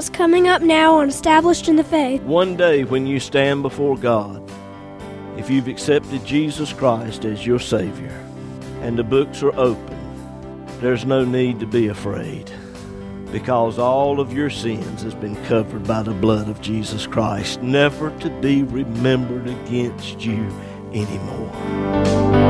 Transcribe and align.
what's 0.00 0.08
coming 0.08 0.48
up 0.48 0.62
now 0.62 0.94
on 0.94 1.10
Established 1.10 1.68
in 1.68 1.76
the 1.76 1.84
Faith. 1.84 2.22
One 2.22 2.56
day 2.56 2.84
when 2.84 3.06
you 3.06 3.20
stand 3.20 3.60
before 3.60 3.98
God, 3.98 4.42
if 5.36 5.50
you've 5.50 5.68
accepted 5.68 6.24
Jesus 6.24 6.72
Christ 6.72 7.26
as 7.26 7.44
your 7.44 7.58
Savior 7.58 8.18
and 8.80 8.98
the 8.98 9.04
books 9.04 9.42
are 9.42 9.54
open, 9.60 9.98
there's 10.80 11.04
no 11.04 11.22
need 11.22 11.60
to 11.60 11.66
be 11.66 11.88
afraid 11.88 12.50
because 13.30 13.78
all 13.78 14.20
of 14.20 14.32
your 14.32 14.48
sins 14.48 15.02
has 15.02 15.14
been 15.14 15.36
covered 15.44 15.86
by 15.86 16.02
the 16.02 16.14
blood 16.14 16.48
of 16.48 16.62
Jesus 16.62 17.06
Christ, 17.06 17.60
never 17.60 18.10
to 18.20 18.30
be 18.40 18.62
remembered 18.62 19.48
against 19.48 20.24
you 20.24 20.48
anymore. 20.94 22.49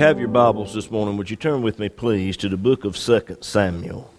You 0.00 0.06
have 0.06 0.18
your 0.18 0.28
Bibles 0.28 0.72
this 0.72 0.90
morning, 0.90 1.18
would 1.18 1.28
you 1.28 1.36
turn 1.36 1.60
with 1.60 1.78
me, 1.78 1.90
please, 1.90 2.34
to 2.38 2.48
the 2.48 2.56
book 2.56 2.86
of 2.86 2.96
2 2.96 3.36
Samuel? 3.42 4.10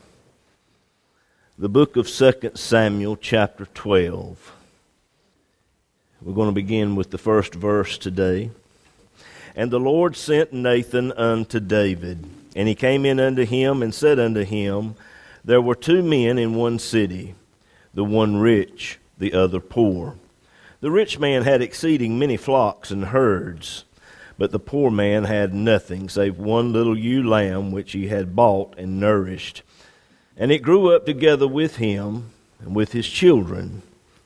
The 1.58 1.70
book 1.70 1.98
of 1.98 2.08
2 2.08 2.52
Samuel, 2.54 3.18
chapter 3.18 3.66
12. 3.66 4.54
We're 6.22 6.36
going 6.36 6.50
to 6.50 6.54
begin 6.54 6.96
with 6.96 7.10
the 7.10 7.18
first 7.18 7.56
verse 7.56 7.98
today. 7.98 8.52
And 9.56 9.72
the 9.72 9.80
Lord 9.80 10.16
sent 10.16 10.54
Nathan 10.54 11.14
unto 11.14 11.60
David, 11.60 12.28
and 12.56 12.68
he 12.68 12.76
came 12.76 13.04
in 13.04 13.20
unto 13.20 13.44
him 13.44 13.82
and 13.82 13.92
said 13.92 14.20
unto 14.20 14.44
him, 14.44 14.94
There 15.44 15.62
were 15.62 15.74
two 15.74 16.04
men 16.04 16.38
in 16.38 16.54
one 16.54 16.78
city, 16.78 17.34
the 17.92 18.06
one 18.06 18.38
rich, 18.38 19.00
the 19.18 19.34
other 19.34 19.60
poor. 19.60 20.14
The 20.80 20.92
rich 20.92 21.18
man 21.18 21.42
had 21.42 21.64
exceeding 21.64 22.20
many 22.20 22.38
flocks 22.38 22.92
and 22.92 23.06
herds. 23.06 23.84
But 24.42 24.50
the 24.50 24.58
poor 24.58 24.90
man 24.90 25.26
had 25.26 25.54
nothing 25.54 26.10
save 26.10 26.40
one 26.40 26.74
little 26.74 26.98
ewe 26.98 27.22
lamb 27.22 27.72
which 27.72 27.92
he 27.92 28.08
had 28.08 28.36
bought 28.36 28.74
and 28.76 29.00
nourished. 29.00 29.62
And 30.36 30.52
it 30.52 30.64
grew 30.64 30.96
up 30.96 31.06
together 31.06 31.48
with 31.48 31.76
him 31.76 32.32
and 32.60 32.76
with 32.76 32.92
his 32.92 33.08
children. 33.08 33.84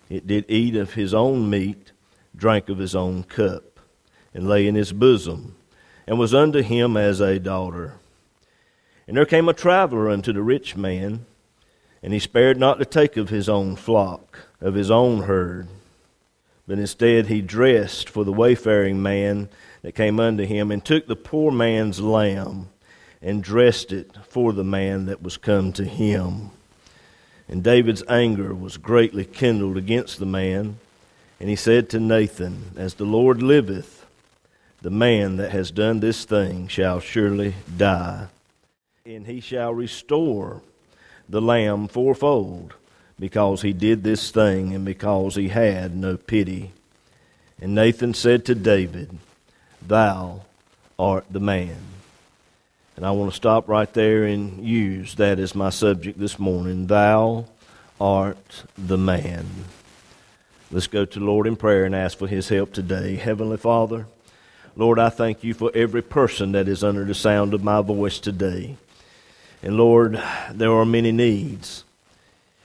It 0.10 0.26
did 0.26 0.46
eat 0.48 0.78
of 0.78 0.94
his 0.94 1.14
own 1.14 1.50
meat, 1.50 1.92
drank 2.34 2.70
of 2.70 2.78
his 2.78 2.96
own 2.96 3.24
cup, 3.24 3.78
and 4.34 4.48
lay 4.48 4.68
in 4.68 4.76
his 4.76 4.94
bosom, 4.94 5.58
and 6.08 6.18
was 6.18 6.34
unto 6.34 6.62
him 6.62 6.96
as 6.96 7.20
a 7.20 7.38
daughter. 7.38 7.96
And 9.10 9.18
there 9.18 9.26
came 9.26 9.50
a 9.50 9.54
traveler 9.54 10.10
unto 10.10 10.32
the 10.32 10.42
rich 10.42 10.78
man, 10.78 11.26
and 12.02 12.14
he 12.14 12.20
spared 12.20 12.58
not 12.58 12.80
to 12.80 12.86
take 12.86 13.18
of 13.18 13.28
his 13.28 13.50
own 13.50 13.76
flock, 13.76 14.48
of 14.62 14.76
his 14.76 14.90
own 14.90 15.24
herd, 15.24 15.68
but 16.68 16.80
instead 16.80 17.28
he 17.28 17.42
dressed 17.42 18.10
for 18.10 18.24
the 18.24 18.32
wayfaring 18.32 19.04
man 19.04 19.50
that 19.86 19.94
came 19.94 20.20
unto 20.20 20.44
him, 20.44 20.72
and 20.72 20.84
took 20.84 21.06
the 21.06 21.16
poor 21.16 21.52
man's 21.52 22.00
lamb, 22.00 22.68
and 23.22 23.44
dressed 23.44 23.92
it 23.92 24.10
for 24.28 24.52
the 24.52 24.64
man 24.64 25.06
that 25.06 25.22
was 25.22 25.38
come 25.38 25.72
to 25.72 25.86
him. 25.86 26.50
And 27.48 27.64
David's 27.64 28.02
anger 28.10 28.56
was 28.56 28.78
greatly 28.78 29.26
kindled 29.26 29.78
against 29.78 30.18
the 30.18 30.26
man, 30.26 30.80
and 31.40 31.50
he 31.50 31.56
said 31.56 31.88
to 31.90 32.00
Nathan, 32.00 32.72
As 32.76 32.96
the 32.96 33.06
Lord 33.06 33.44
liveth, 33.44 34.08
the 34.82 34.90
man 34.90 35.38
that 35.38 35.52
has 35.52 35.70
done 35.70 36.00
this 36.00 36.26
thing 36.26 36.68
shall 36.68 37.00
surely 37.00 37.54
die, 37.78 38.30
and 39.06 39.28
he 39.28 39.40
shall 39.40 39.72
restore 39.72 40.64
the 41.30 41.44
lamb 41.44 41.88
fourfold, 41.88 42.74
because 43.20 43.62
he 43.62 43.72
did 43.72 44.04
this 44.04 44.32
thing, 44.32 44.74
and 44.74 44.84
because 44.84 45.36
he 45.36 45.50
had 45.50 45.96
no 45.96 46.18
pity. 46.18 46.72
And 47.62 47.76
Nathan 47.76 48.16
said 48.16 48.46
to 48.46 48.56
David, 48.56 49.20
Thou 49.88 50.42
art 50.98 51.26
the 51.30 51.40
man. 51.40 51.78
And 52.96 53.06
I 53.06 53.12
want 53.12 53.32
to 53.32 53.36
stop 53.36 53.68
right 53.68 53.92
there 53.94 54.24
and 54.24 54.66
use 54.66 55.16
that 55.16 55.38
as 55.40 55.54
my 55.54 55.70
subject 55.70 56.18
this 56.18 56.40
morning. 56.40 56.88
Thou 56.88 57.46
art 58.00 58.64
the 58.78 58.98
man. 58.98 59.46
Let's 60.72 60.88
go 60.88 61.06
to 61.06 61.20
Lord 61.20 61.46
in 61.46 61.56
prayer 61.56 61.86
and 61.86 61.94
ask 61.94 62.18
for 62.18 62.28
his 62.28 62.50
help 62.50 62.74
today. 62.74 63.16
Heavenly 63.16 63.58
Father, 63.58 64.08
Lord, 64.76 64.98
I 64.98 65.10
thank 65.10 65.44
you 65.44 65.54
for 65.54 65.72
every 65.76 66.02
person 66.02 66.54
that 66.54 66.68
is 66.68 66.84
under 66.84 67.06
the 67.06 67.14
sound 67.14 67.54
of 67.54 67.64
my 67.64 67.82
voice 67.82 68.20
today. 68.20 68.78
And 69.62 69.78
Lord, 69.78 70.22
there 70.52 70.72
are 70.72 70.86
many 70.86 71.12
needs, 71.12 71.84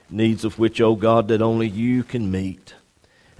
needs 0.09 0.43
of 0.43 0.57
which, 0.59 0.81
O 0.81 0.87
oh 0.87 0.95
God, 0.95 1.27
that 1.27 1.41
only 1.41 1.67
you 1.67 2.03
can 2.03 2.31
meet. 2.31 2.73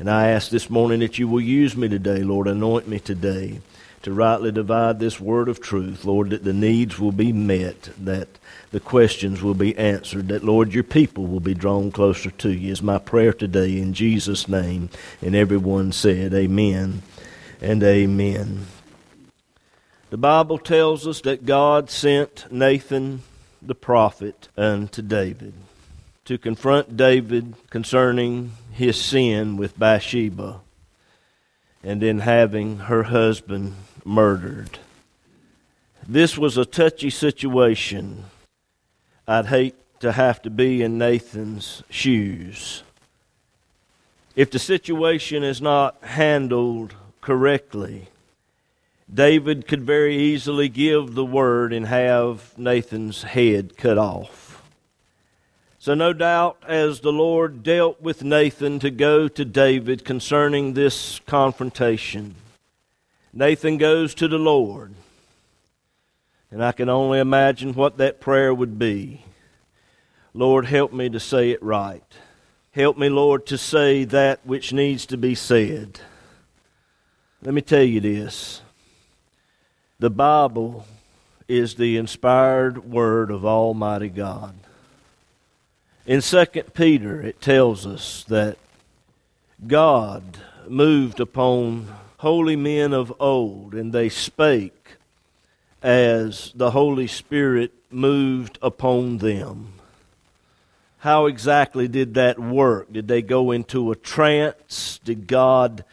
And 0.01 0.09
I 0.09 0.29
ask 0.29 0.49
this 0.49 0.67
morning 0.67 1.01
that 1.01 1.19
you 1.19 1.27
will 1.27 1.41
use 1.41 1.77
me 1.77 1.87
today, 1.87 2.23
Lord, 2.23 2.47
anoint 2.47 2.87
me 2.87 2.97
today 2.97 3.61
to 4.01 4.11
rightly 4.11 4.51
divide 4.51 4.97
this 4.97 5.19
word 5.19 5.47
of 5.47 5.61
truth, 5.61 6.05
Lord, 6.05 6.31
that 6.31 6.43
the 6.43 6.53
needs 6.53 6.97
will 6.97 7.11
be 7.11 7.31
met, 7.31 7.91
that 7.99 8.27
the 8.71 8.79
questions 8.79 9.43
will 9.43 9.53
be 9.53 9.77
answered, 9.77 10.29
that, 10.29 10.43
Lord, 10.43 10.73
your 10.73 10.83
people 10.83 11.27
will 11.27 11.39
be 11.39 11.53
drawn 11.53 11.91
closer 11.91 12.31
to 12.31 12.49
you, 12.49 12.71
is 12.71 12.81
my 12.81 12.97
prayer 12.97 13.31
today 13.31 13.77
in 13.77 13.93
Jesus' 13.93 14.47
name. 14.47 14.89
And 15.21 15.35
everyone 15.35 15.91
said, 15.91 16.33
Amen 16.33 17.03
and 17.61 17.83
Amen. 17.83 18.65
The 20.09 20.17
Bible 20.17 20.57
tells 20.57 21.05
us 21.05 21.21
that 21.21 21.45
God 21.45 21.91
sent 21.91 22.51
Nathan 22.51 23.21
the 23.61 23.75
prophet 23.75 24.47
unto 24.57 25.03
David 25.03 25.53
to 26.31 26.37
confront 26.37 26.95
David 26.95 27.53
concerning 27.69 28.53
his 28.71 28.95
sin 28.95 29.57
with 29.57 29.77
Bathsheba 29.77 30.61
and 31.83 32.01
in 32.01 32.19
having 32.19 32.77
her 32.77 33.03
husband 33.03 33.75
murdered. 34.05 34.79
This 36.07 36.37
was 36.37 36.55
a 36.55 36.63
touchy 36.63 37.09
situation. 37.09 38.23
I'd 39.27 39.47
hate 39.47 39.75
to 39.99 40.13
have 40.13 40.41
to 40.43 40.49
be 40.49 40.81
in 40.81 40.97
Nathan's 40.97 41.83
shoes. 41.89 42.83
If 44.33 44.51
the 44.51 44.59
situation 44.59 45.43
is 45.43 45.61
not 45.61 46.01
handled 46.01 46.95
correctly, 47.19 48.07
David 49.13 49.67
could 49.67 49.81
very 49.81 50.15
easily 50.15 50.69
give 50.69 51.13
the 51.13 51.25
word 51.25 51.73
and 51.73 51.87
have 51.87 52.57
Nathan's 52.57 53.23
head 53.23 53.75
cut 53.75 53.97
off. 53.97 54.50
So, 55.81 55.95
no 55.95 56.13
doubt, 56.13 56.61
as 56.67 56.99
the 56.99 57.11
Lord 57.11 57.63
dealt 57.63 57.99
with 58.03 58.23
Nathan 58.23 58.77
to 58.81 58.91
go 58.91 59.27
to 59.27 59.43
David 59.43 60.05
concerning 60.05 60.75
this 60.75 61.19
confrontation, 61.25 62.35
Nathan 63.33 63.79
goes 63.79 64.13
to 64.13 64.27
the 64.27 64.37
Lord. 64.37 64.93
And 66.51 66.63
I 66.63 66.71
can 66.71 66.87
only 66.87 67.17
imagine 67.17 67.73
what 67.73 67.97
that 67.97 68.21
prayer 68.21 68.53
would 68.53 68.77
be. 68.77 69.25
Lord, 70.35 70.67
help 70.67 70.93
me 70.93 71.09
to 71.09 71.19
say 71.19 71.49
it 71.49 71.63
right. 71.63 72.05
Help 72.73 72.95
me, 72.95 73.09
Lord, 73.09 73.47
to 73.47 73.57
say 73.57 74.03
that 74.03 74.45
which 74.45 74.71
needs 74.71 75.07
to 75.07 75.17
be 75.17 75.33
said. 75.33 75.99
Let 77.41 77.55
me 77.55 77.61
tell 77.61 77.81
you 77.81 78.01
this 78.01 78.61
the 79.97 80.11
Bible 80.11 80.85
is 81.47 81.73
the 81.73 81.97
inspired 81.97 82.87
word 82.87 83.31
of 83.31 83.43
Almighty 83.43 84.09
God. 84.09 84.53
In 86.05 86.21
2 86.21 86.45
Peter, 86.73 87.21
it 87.21 87.41
tells 87.41 87.85
us 87.85 88.23
that 88.27 88.57
God 89.67 90.23
moved 90.67 91.19
upon 91.19 91.93
holy 92.17 92.55
men 92.55 92.91
of 92.91 93.13
old, 93.19 93.75
and 93.75 93.93
they 93.93 94.09
spake 94.09 94.97
as 95.83 96.51
the 96.55 96.71
Holy 96.71 97.05
Spirit 97.05 97.71
moved 97.91 98.57
upon 98.63 99.19
them. 99.19 99.73
How 100.99 101.27
exactly 101.27 101.87
did 101.87 102.15
that 102.15 102.39
work? 102.39 102.91
Did 102.91 103.07
they 103.07 103.21
go 103.21 103.51
into 103.51 103.91
a 103.91 103.95
trance? 103.95 104.99
Did 105.03 105.27
God 105.27 105.83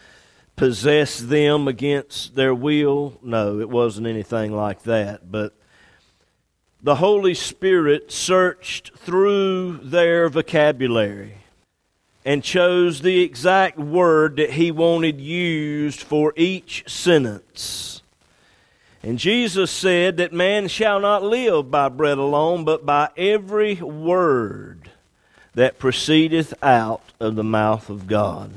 possess 0.56 1.18
them 1.18 1.68
against 1.68 2.34
their 2.34 2.54
will? 2.54 3.18
No, 3.22 3.60
it 3.60 3.68
wasn't 3.68 4.06
anything 4.06 4.56
like 4.56 4.84
that. 4.84 5.30
But 5.30 5.52
the 6.88 6.94
Holy 6.94 7.34
Spirit 7.34 8.10
searched 8.10 8.96
through 8.96 9.76
their 9.82 10.26
vocabulary 10.30 11.34
and 12.24 12.42
chose 12.42 13.02
the 13.02 13.20
exact 13.20 13.76
word 13.76 14.36
that 14.36 14.52
he 14.52 14.70
wanted 14.70 15.20
used 15.20 16.00
for 16.00 16.32
each 16.34 16.82
sentence. 16.86 18.00
And 19.02 19.18
Jesus 19.18 19.70
said 19.70 20.16
that 20.16 20.32
man 20.32 20.66
shall 20.66 20.98
not 20.98 21.22
live 21.22 21.70
by 21.70 21.90
bread 21.90 22.16
alone, 22.16 22.64
but 22.64 22.86
by 22.86 23.10
every 23.18 23.74
word 23.74 24.90
that 25.54 25.78
proceedeth 25.78 26.54
out 26.62 27.02
of 27.20 27.36
the 27.36 27.44
mouth 27.44 27.90
of 27.90 28.06
God. 28.06 28.50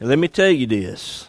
And 0.00 0.08
let 0.08 0.18
me 0.18 0.26
tell 0.26 0.50
you 0.50 0.66
this 0.66 1.28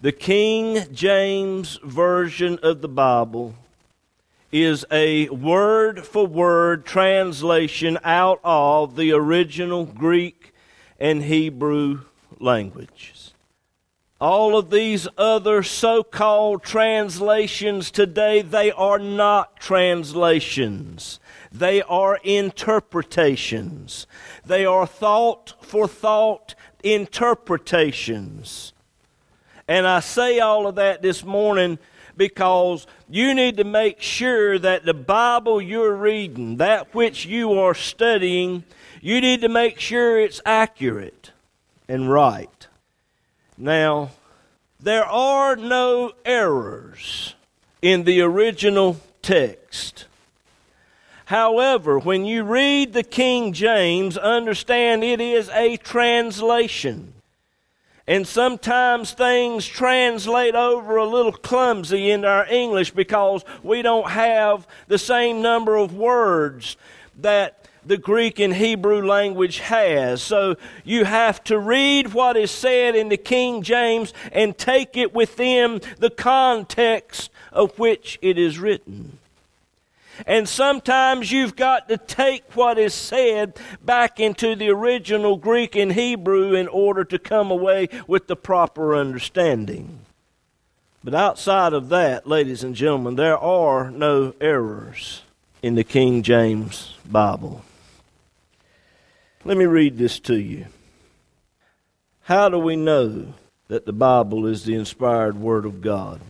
the 0.00 0.12
King 0.12 0.86
James 0.94 1.78
Version 1.84 2.58
of 2.62 2.80
the 2.80 2.88
Bible 2.88 3.54
is 4.54 4.86
a 4.88 5.28
word 5.30 6.06
for 6.06 6.28
word 6.28 6.86
translation 6.86 7.98
out 8.04 8.38
of 8.44 8.94
the 8.94 9.10
original 9.10 9.84
Greek 9.84 10.54
and 10.96 11.24
Hebrew 11.24 12.02
languages. 12.38 13.34
All 14.20 14.56
of 14.56 14.70
these 14.70 15.08
other 15.18 15.64
so 15.64 16.04
called 16.04 16.62
translations 16.62 17.90
today, 17.90 18.42
they 18.42 18.70
are 18.70 19.00
not 19.00 19.58
translations. 19.58 21.18
They 21.50 21.82
are 21.82 22.20
interpretations. 22.22 24.06
They 24.46 24.64
are 24.64 24.86
thought 24.86 25.54
for 25.62 25.88
thought 25.88 26.54
interpretations. 26.84 28.72
And 29.66 29.84
I 29.84 29.98
say 29.98 30.38
all 30.38 30.68
of 30.68 30.76
that 30.76 31.02
this 31.02 31.24
morning 31.24 31.80
because 32.16 32.86
you 33.08 33.34
need 33.34 33.56
to 33.56 33.64
make 33.64 34.00
sure 34.00 34.58
that 34.58 34.84
the 34.84 34.94
Bible 34.94 35.60
you're 35.60 35.94
reading, 35.94 36.56
that 36.58 36.94
which 36.94 37.26
you 37.26 37.52
are 37.52 37.74
studying, 37.74 38.64
you 39.00 39.20
need 39.20 39.40
to 39.42 39.48
make 39.48 39.80
sure 39.80 40.18
it's 40.18 40.40
accurate 40.44 41.32
and 41.88 42.10
right. 42.10 42.68
Now, 43.56 44.10
there 44.80 45.04
are 45.04 45.56
no 45.56 46.12
errors 46.24 47.34
in 47.80 48.04
the 48.04 48.20
original 48.20 49.00
text. 49.22 50.06
However, 51.26 51.98
when 51.98 52.26
you 52.26 52.44
read 52.44 52.92
the 52.92 53.02
King 53.02 53.54
James, 53.54 54.18
understand 54.18 55.02
it 55.02 55.20
is 55.20 55.48
a 55.48 55.76
translation. 55.78 57.13
And 58.06 58.26
sometimes 58.26 59.12
things 59.12 59.64
translate 59.64 60.54
over 60.54 60.96
a 60.96 61.06
little 61.06 61.32
clumsy 61.32 62.10
into 62.10 62.28
our 62.28 62.46
English 62.46 62.90
because 62.90 63.44
we 63.62 63.80
don't 63.80 64.10
have 64.10 64.66
the 64.88 64.98
same 64.98 65.40
number 65.40 65.76
of 65.76 65.94
words 65.94 66.76
that 67.20 67.66
the 67.86 67.96
Greek 67.96 68.38
and 68.38 68.54
Hebrew 68.54 69.06
language 69.06 69.58
has. 69.60 70.22
So 70.22 70.56
you 70.84 71.04
have 71.04 71.42
to 71.44 71.58
read 71.58 72.12
what 72.12 72.36
is 72.36 72.50
said 72.50 72.94
in 72.94 73.08
the 73.08 73.16
King 73.16 73.62
James 73.62 74.12
and 74.32 74.56
take 74.56 74.96
it 74.96 75.14
within 75.14 75.80
the 75.98 76.10
context 76.10 77.30
of 77.52 77.78
which 77.78 78.18
it 78.20 78.38
is 78.38 78.58
written. 78.58 79.18
And 80.26 80.48
sometimes 80.48 81.32
you've 81.32 81.56
got 81.56 81.88
to 81.88 81.96
take 81.96 82.52
what 82.54 82.78
is 82.78 82.94
said 82.94 83.58
back 83.84 84.20
into 84.20 84.54
the 84.54 84.70
original 84.70 85.36
Greek 85.36 85.76
and 85.76 85.92
Hebrew 85.92 86.54
in 86.54 86.68
order 86.68 87.04
to 87.04 87.18
come 87.18 87.50
away 87.50 87.88
with 88.06 88.26
the 88.26 88.36
proper 88.36 88.94
understanding. 88.94 90.00
But 91.02 91.14
outside 91.14 91.72
of 91.72 91.90
that, 91.90 92.26
ladies 92.26 92.64
and 92.64 92.74
gentlemen, 92.74 93.16
there 93.16 93.36
are 93.36 93.90
no 93.90 94.34
errors 94.40 95.22
in 95.62 95.74
the 95.74 95.84
King 95.84 96.22
James 96.22 96.94
Bible. 97.04 97.62
Let 99.44 99.58
me 99.58 99.66
read 99.66 99.98
this 99.98 100.18
to 100.20 100.36
you. 100.36 100.66
How 102.22 102.48
do 102.48 102.58
we 102.58 102.76
know 102.76 103.34
that 103.68 103.84
the 103.84 103.92
Bible 103.92 104.46
is 104.46 104.64
the 104.64 104.74
inspired 104.74 105.36
Word 105.36 105.66
of 105.66 105.82
God? 105.82 106.20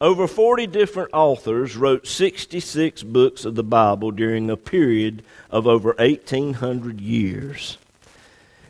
Over 0.00 0.28
40 0.28 0.68
different 0.68 1.10
authors 1.12 1.76
wrote 1.76 2.06
66 2.06 3.02
books 3.02 3.44
of 3.44 3.56
the 3.56 3.64
Bible 3.64 4.12
during 4.12 4.48
a 4.48 4.56
period 4.56 5.24
of 5.50 5.66
over 5.66 5.92
1,800 5.98 7.00
years. 7.00 7.78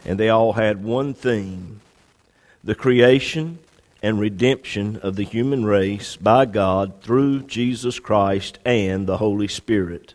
And 0.06 0.18
they 0.18 0.30
all 0.30 0.54
had 0.54 0.82
one 0.82 1.12
theme 1.12 1.80
the 2.64 2.74
creation 2.74 3.58
and 4.02 4.18
redemption 4.18 4.96
of 4.96 5.16
the 5.16 5.24
human 5.24 5.64
race 5.64 6.16
by 6.16 6.44
God 6.44 7.02
through 7.02 7.42
Jesus 7.42 7.98
Christ 7.98 8.58
and 8.64 9.06
the 9.06 9.18
Holy 9.18 9.48
Spirit. 9.48 10.14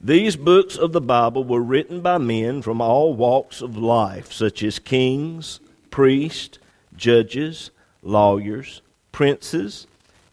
These 0.00 0.36
books 0.36 0.76
of 0.76 0.92
the 0.92 1.00
Bible 1.00 1.44
were 1.44 1.60
written 1.60 2.00
by 2.00 2.18
men 2.18 2.62
from 2.62 2.80
all 2.80 3.14
walks 3.14 3.60
of 3.60 3.76
life, 3.76 4.32
such 4.32 4.62
as 4.62 4.78
kings, 4.78 5.60
priests, 5.90 6.58
judges, 6.96 7.70
lawyers, 8.02 8.80
princes, 9.10 9.86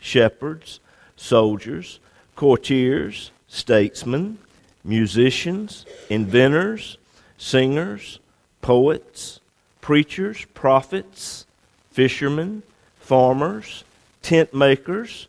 shepherds, 0.05 0.79
soldiers, 1.15 1.99
courtiers, 2.35 3.31
statesmen, 3.47 4.37
musicians, 4.83 5.85
inventors, 6.11 6.97
singers, 7.39 8.19
poets, 8.61 9.39
preachers, 9.81 10.45
prophets, 10.53 11.45
fishermen, 11.89 12.61
farmers, 12.99 13.83
tent 14.21 14.53
makers, 14.53 15.27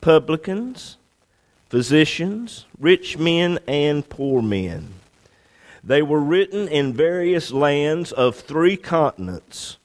publicans, 0.00 0.96
physicians, 1.68 2.66
rich 2.78 3.18
men, 3.18 3.58
and 3.66 4.08
poor 4.08 4.40
men. 4.40 4.88
They 5.82 6.00
were 6.02 6.20
written 6.20 6.68
in 6.68 6.92
various 6.92 7.50
lands 7.50 8.12
of 8.12 8.36
three 8.36 8.76
continents 8.76 9.78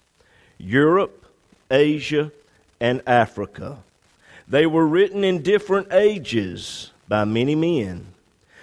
Europe, 0.59 1.25
Asia, 1.71 2.31
and 2.79 3.01
Africa. 3.07 3.79
They 4.47 4.65
were 4.65 4.87
written 4.87 5.23
in 5.23 5.41
different 5.41 5.91
ages 5.91 6.91
by 7.07 7.25
many 7.25 7.55
men, 7.55 8.07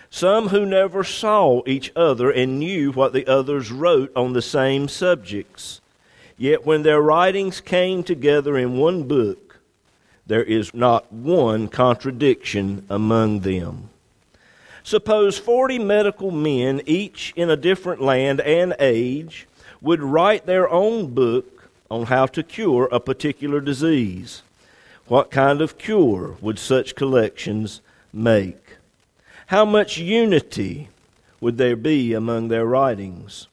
some 0.09 0.49
who 0.49 0.65
never 0.65 1.05
saw 1.05 1.63
each 1.67 1.93
other 1.95 2.31
and 2.31 2.59
knew 2.59 2.91
what 2.93 3.13
the 3.13 3.27
others 3.27 3.71
wrote 3.71 4.11
on 4.17 4.33
the 4.33 4.43
same 4.43 4.89
subjects. 4.89 5.81
Yet 6.39 6.65
when 6.65 6.83
their 6.83 7.01
writings 7.01 7.61
came 7.61 8.03
together 8.03 8.57
in 8.57 8.79
one 8.79 9.03
book, 9.05 9.61
there 10.27 10.43
is 10.43 10.73
not 10.73 11.13
one 11.13 11.69
contradiction 11.69 12.87
among 12.89 13.41
them. 13.41 13.91
Suppose 14.83 15.39
40 15.39 15.79
medical 15.79 16.31
men, 16.31 16.81
each 16.87 17.33
in 17.37 17.51
a 17.51 17.57
different 17.57 18.01
land 18.01 18.41
and 18.41 18.75
age, 18.79 19.47
would 19.83 20.03
write 20.03 20.47
their 20.47 20.69
own 20.69 21.09
book 21.09 21.71
on 21.91 22.07
how 22.07 22.27
to 22.27 22.43
cure 22.43 22.89
a 22.91 23.01
particular 23.01 23.61
disease. 23.61 24.43
What 25.07 25.31
kind 25.31 25.61
of 25.61 25.77
cure 25.77 26.37
would 26.41 26.59
such 26.59 26.95
collections 26.95 27.83
make? 28.11 28.79
How 29.49 29.67
much 29.67 29.99
unity 29.99 30.89
would 31.41 31.59
there 31.59 31.77
be 31.77 32.15
among 32.15 32.49
their 32.49 32.65
writings? 32.65 33.49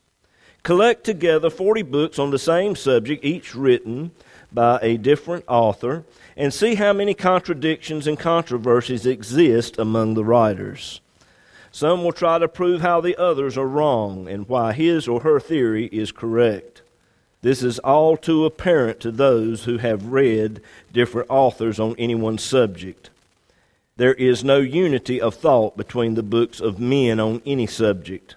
Collect 0.63 1.03
together 1.03 1.49
40 1.49 1.81
books 1.81 2.17
on 2.17 2.31
the 2.31 2.39
same 2.39 2.77
subject, 2.77 3.25
each 3.25 3.53
written 3.53 4.11
by 4.53 4.79
a 4.81 4.95
different 4.95 5.43
author, 5.49 6.05
and 6.37 6.53
see 6.53 6.75
how 6.75 6.93
many 6.93 7.13
contradictions 7.13 8.07
and 8.07 8.17
controversies 8.17 9.05
exist 9.05 9.77
among 9.77 10.13
the 10.13 10.23
writers. 10.23 11.01
Some 11.69 12.03
will 12.03 12.13
try 12.13 12.39
to 12.39 12.47
prove 12.47 12.79
how 12.79 13.01
the 13.01 13.17
others 13.17 13.57
are 13.57 13.67
wrong 13.67 14.29
and 14.29 14.47
why 14.47 14.71
his 14.71 15.05
or 15.05 15.19
her 15.21 15.39
theory 15.39 15.87
is 15.87 16.13
correct. 16.13 16.80
This 17.41 17.63
is 17.63 17.79
all 17.79 18.17
too 18.17 18.45
apparent 18.45 18.99
to 18.99 19.11
those 19.11 19.63
who 19.63 19.77
have 19.79 20.07
read 20.07 20.61
different 20.93 21.29
authors 21.29 21.79
on 21.79 21.95
any 21.97 22.13
one 22.13 22.37
subject. 22.37 23.09
There 23.97 24.13
is 24.13 24.43
no 24.43 24.57
unity 24.57 25.19
of 25.19 25.35
thought 25.35 25.75
between 25.75 26.13
the 26.13 26.23
books 26.23 26.59
of 26.59 26.79
men 26.79 27.19
on 27.19 27.41
any 27.45 27.67
subject, 27.67 28.35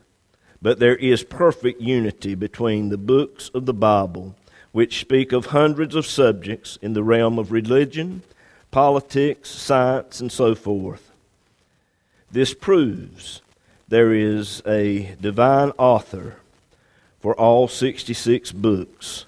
but 0.61 0.79
there 0.79 0.97
is 0.97 1.23
perfect 1.23 1.81
unity 1.81 2.35
between 2.35 2.89
the 2.89 2.99
books 2.99 3.51
of 3.55 3.67
the 3.67 3.75
Bible, 3.75 4.35
which 4.73 5.01
speak 5.01 5.33
of 5.33 5.47
hundreds 5.47 5.95
of 5.95 6.07
subjects 6.07 6.79
in 6.81 6.95
the 6.95 7.05
realm 7.05 7.39
of 7.39 7.53
religion, 7.53 8.23
politics, 8.71 9.51
science, 9.51 10.21
and 10.21 10.33
so 10.33 10.55
forth. 10.55 11.11
This 12.31 12.55
proves 12.55 13.43
there 13.87 14.13
is 14.15 14.63
a 14.67 15.15
divine 15.21 15.71
author 15.79 16.37
for 17.25 17.35
all 17.41 17.67
66 17.67 18.53
books. 18.53 19.25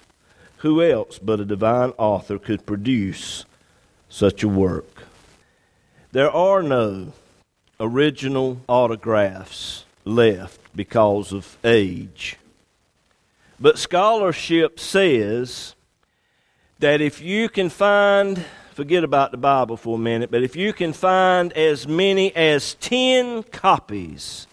Who 0.57 0.83
else 0.83 1.17
but 1.17 1.39
a 1.39 1.45
divine 1.45 1.93
author 1.97 2.37
could 2.37 2.63
produce 2.63 3.43
such 4.07 4.43
a 4.43 4.47
work? 4.47 5.05
There 6.11 6.29
are 6.29 6.61
no 6.61 7.13
original 7.79 8.61
autographs 8.67 9.85
left 10.05 10.59
because 10.75 11.33
of 11.33 11.57
age. 11.63 12.37
But 13.59 13.79
scholarship 13.79 14.79
says 14.79 15.73
that 16.77 17.01
if 17.01 17.19
you 17.19 17.49
can 17.49 17.71
find, 17.71 18.45
forget 18.75 19.03
about 19.03 19.31
the 19.31 19.37
Bible 19.37 19.75
for 19.75 19.95
a 19.95 19.99
minute, 19.99 20.29
but 20.29 20.43
if 20.43 20.55
you 20.55 20.71
can 20.71 20.93
find 20.93 21.51
as 21.53 21.87
many 21.87 22.31
as 22.35 22.75
10 22.75 23.41
copies 23.41 24.45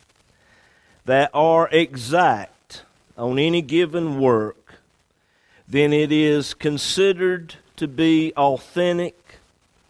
that 1.04 1.30
are 1.34 1.68
exact 1.68 2.53
on 3.16 3.38
any 3.38 3.62
given 3.62 4.18
work, 4.18 4.74
then 5.68 5.92
it 5.92 6.12
is 6.12 6.54
considered 6.54 7.56
to 7.76 7.88
be 7.88 8.32
authentic, 8.36 9.38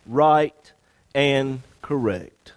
right, 0.07 0.73
and 1.15 1.63
correct. 1.83 2.53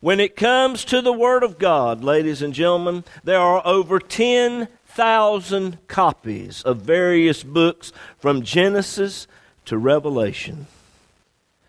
When 0.00 0.18
it 0.18 0.34
comes 0.34 0.84
to 0.86 1.00
the 1.00 1.12
Word 1.12 1.44
of 1.44 1.58
God, 1.58 2.02
ladies 2.02 2.42
and 2.42 2.52
gentlemen, 2.52 3.04
there 3.22 3.38
are 3.38 3.62
over 3.64 4.00
10,000 4.00 5.88
copies 5.88 6.62
of 6.62 6.78
various 6.78 7.44
books 7.44 7.92
from 8.18 8.42
Genesis 8.42 9.28
to 9.66 9.78
Revelation. 9.78 10.66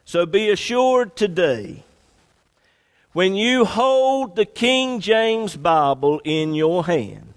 So 0.04 0.26
be 0.26 0.50
assured 0.50 1.16
today, 1.16 1.84
when 3.14 3.36
you 3.36 3.66
hold 3.66 4.36
the 4.36 4.46
King 4.46 5.00
James 5.00 5.56
Bible 5.56 6.20
in 6.24 6.56
your 6.56 6.86
hand, 6.86 7.33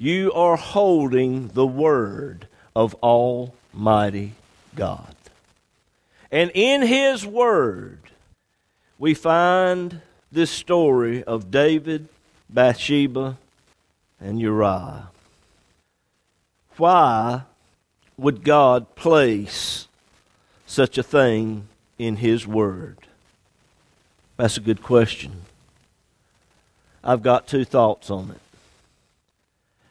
you 0.00 0.32
are 0.32 0.56
holding 0.56 1.48
the 1.48 1.66
Word 1.66 2.48
of 2.74 2.94
Almighty 3.02 4.32
God. 4.74 5.14
And 6.32 6.50
in 6.54 6.80
His 6.80 7.26
Word, 7.26 7.98
we 8.98 9.12
find 9.12 10.00
this 10.32 10.50
story 10.50 11.22
of 11.24 11.50
David, 11.50 12.08
Bathsheba, 12.48 13.36
and 14.18 14.40
Uriah. 14.40 15.10
Why 16.78 17.42
would 18.16 18.42
God 18.42 18.94
place 18.94 19.86
such 20.64 20.96
a 20.96 21.02
thing 21.02 21.68
in 21.98 22.16
His 22.16 22.46
Word? 22.46 22.96
That's 24.38 24.56
a 24.56 24.62
good 24.62 24.82
question. 24.82 25.42
I've 27.04 27.22
got 27.22 27.46
two 27.46 27.66
thoughts 27.66 28.10
on 28.10 28.30
it. 28.30 28.49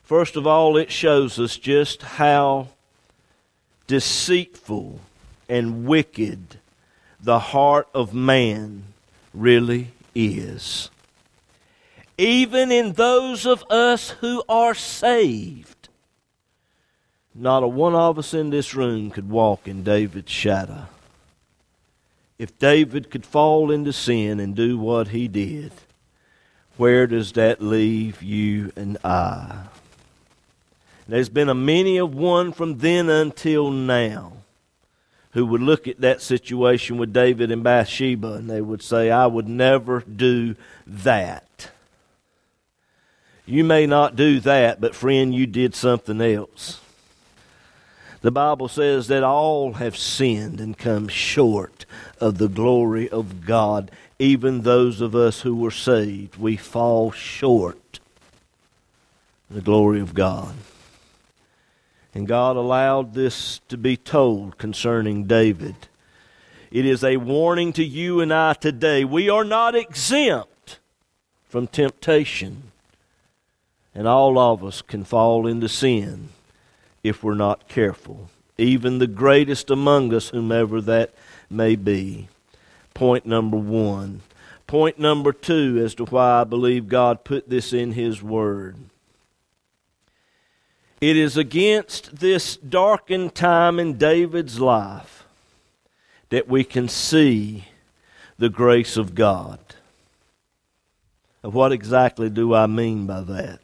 First 0.10 0.36
of 0.36 0.48
all, 0.48 0.76
it 0.76 0.92
shows 0.92 1.38
us 1.38 1.56
just 1.56 2.02
how 2.02 2.70
deceitful 3.86 5.02
and 5.48 5.86
wicked 5.86 6.58
the 7.22 7.38
heart 7.38 7.88
of 7.94 8.12
man 8.12 8.86
really 9.36 9.90
is. 10.16 10.90
Even 12.18 12.72
in 12.72 12.94
those 12.94 13.46
of 13.46 13.64
us 13.70 14.10
who 14.20 14.42
are 14.50 14.74
saved, 14.74 15.90
not 17.36 17.62
a 17.62 17.68
one 17.68 17.94
of 17.94 18.18
us 18.18 18.34
in 18.34 18.50
this 18.50 18.74
room 18.74 19.12
could 19.12 19.30
walk 19.30 19.68
in 19.68 19.84
David's 19.84 20.32
shadow. 20.32 20.88
If 22.40 22.58
David 22.58 23.12
could 23.12 23.28
fall 23.28 23.70
into 23.70 23.94
sin 23.94 24.40
and 24.40 24.56
do 24.56 24.80
what 24.80 25.10
he 25.10 25.28
did, 25.28 25.72
where 26.78 27.06
does 27.06 27.34
that 27.34 27.62
leave 27.62 28.24
you 28.24 28.72
and 28.76 28.98
I? 29.04 29.66
There's 31.10 31.30
been 31.30 31.50
a 31.50 31.56
many 31.56 31.98
of 31.98 32.14
one 32.14 32.52
from 32.52 32.78
then 32.78 33.10
until 33.10 33.72
now 33.72 34.34
who 35.32 35.44
would 35.46 35.62
look 35.62 35.88
at 35.88 36.02
that 36.02 36.22
situation 36.22 36.98
with 36.98 37.12
David 37.12 37.52
and 37.52 37.64
Bathsheba 37.64 38.34
and 38.34 38.48
they 38.48 38.62
would 38.62 38.84
say, 38.84 39.10
I 39.10 39.26
would 39.26 39.48
never 39.48 40.02
do 40.02 40.56
that. 40.86 41.72
You 43.48 43.64
may 43.64 43.88
not 43.88 44.16
do 44.16 44.40
that, 44.42 44.80
but 44.80 44.94
friend, 44.94 45.34
you 45.34 45.48
did 45.48 45.74
something 45.74 46.22
else. 46.22 46.80
The 48.22 48.30
Bible 48.30 48.68
says 48.68 49.08
that 49.08 49.24
all 49.24 49.74
have 49.74 49.98
sinned 49.98 50.60
and 50.60 50.78
come 50.78 51.08
short 51.08 51.86
of 52.20 52.38
the 52.38 52.50
glory 52.50 53.10
of 53.10 53.48
God. 53.48 53.90
Even 54.20 54.62
those 54.62 55.02
of 55.02 55.16
us 55.16 55.42
who 55.42 55.56
were 55.56 55.72
saved, 55.72 56.36
we 56.36 56.56
fall 56.56 57.10
short 57.10 58.00
of 59.50 59.56
the 59.56 59.62
glory 59.62 60.02
of 60.02 60.14
God. 60.14 60.54
And 62.14 62.28
God 62.28 62.56
allowed 62.56 63.14
this 63.14 63.60
to 63.70 63.78
be 63.78 63.96
told 63.96 64.58
concerning 64.58 65.26
David. 65.26 65.76
It 66.72 66.86
is 66.86 67.04
a 67.04 67.18
warning 67.18 67.74
to 67.74 67.84
you 67.84 68.20
and 68.22 68.34
I 68.34 68.54
today. 68.54 69.04
We 69.04 69.30
are 69.30 69.44
not 69.44 69.76
exempt 69.76 70.80
from 71.48 71.68
temptation. 71.68 72.72
And 73.94 74.08
all 74.08 74.38
of 74.38 74.64
us 74.64 74.82
can 74.82 75.04
fall 75.04 75.48
into 75.48 75.68
sin 75.68 76.30
if 77.04 77.24
we're 77.24 77.34
not 77.34 77.68
careful. 77.68 78.30
Even 78.58 79.00
the 79.00 79.08
greatest 79.08 79.70
among 79.70 80.14
us, 80.14 80.30
whomever 80.30 80.82
that 80.82 81.14
may 81.50 81.76
be. 81.76 82.28
Point 82.94 83.26
number 83.26 83.58
one. 83.58 84.22
Point 84.68 85.00
number 85.00 85.34
two 85.34 85.82
as 85.84 85.96
to 85.96 86.06
why 86.06 86.42
I 86.42 86.44
believe 86.44 86.88
God 86.88 87.24
put 87.24 87.50
this 87.50 87.74
in 87.74 87.94
His 87.94 88.22
Word. 88.22 88.76
It 91.02 91.16
is 91.16 91.38
against 91.38 92.18
this 92.18 92.58
darkened 92.58 93.34
time 93.34 93.80
in 93.80 93.98
David's 93.98 94.60
life 94.60 95.26
that 96.30 96.48
we 96.48 96.64
can 96.64 96.90
see 96.90 97.66
the 98.38 98.50
grace 98.50 98.98
of 98.98 99.16
God. 99.16 99.60
And 101.42 101.54
what 101.54 101.72
exactly 101.72 102.30
do 102.30 102.54
I 102.54 102.68
mean 102.68 103.08
by 103.08 103.22
that? 103.22 103.62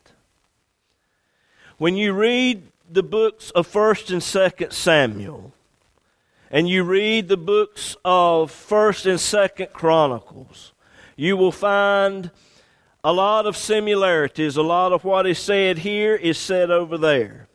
When 1.77 1.98
you 1.98 2.13
read 2.13 2.63
the 2.89 3.04
books 3.04 3.51
of 3.51 3.68
1st 3.68 4.12
and 4.12 4.22
2nd 4.22 4.72
Samuel, 4.72 5.51
and 6.50 6.70
you 6.70 6.84
read 6.84 7.27
the 7.27 7.36
books 7.36 7.98
of 8.06 8.50
1st 8.50 9.06
and 9.08 9.20
2nd 9.20 9.74
Chronicles, 9.74 10.72
you 11.18 11.36
will 11.36 11.51
find 11.51 12.32
a 13.06 13.14
lot 13.14 13.46
of 13.46 13.56
similarities. 13.56 14.58
A 14.58 14.64
lot 14.64 14.92
of 14.92 15.04
what 15.04 15.28
is 15.28 15.38
said 15.38 15.78
here 15.78 16.16
is 16.16 16.40
said 16.40 16.72
over 16.72 16.98
there. 16.98 17.48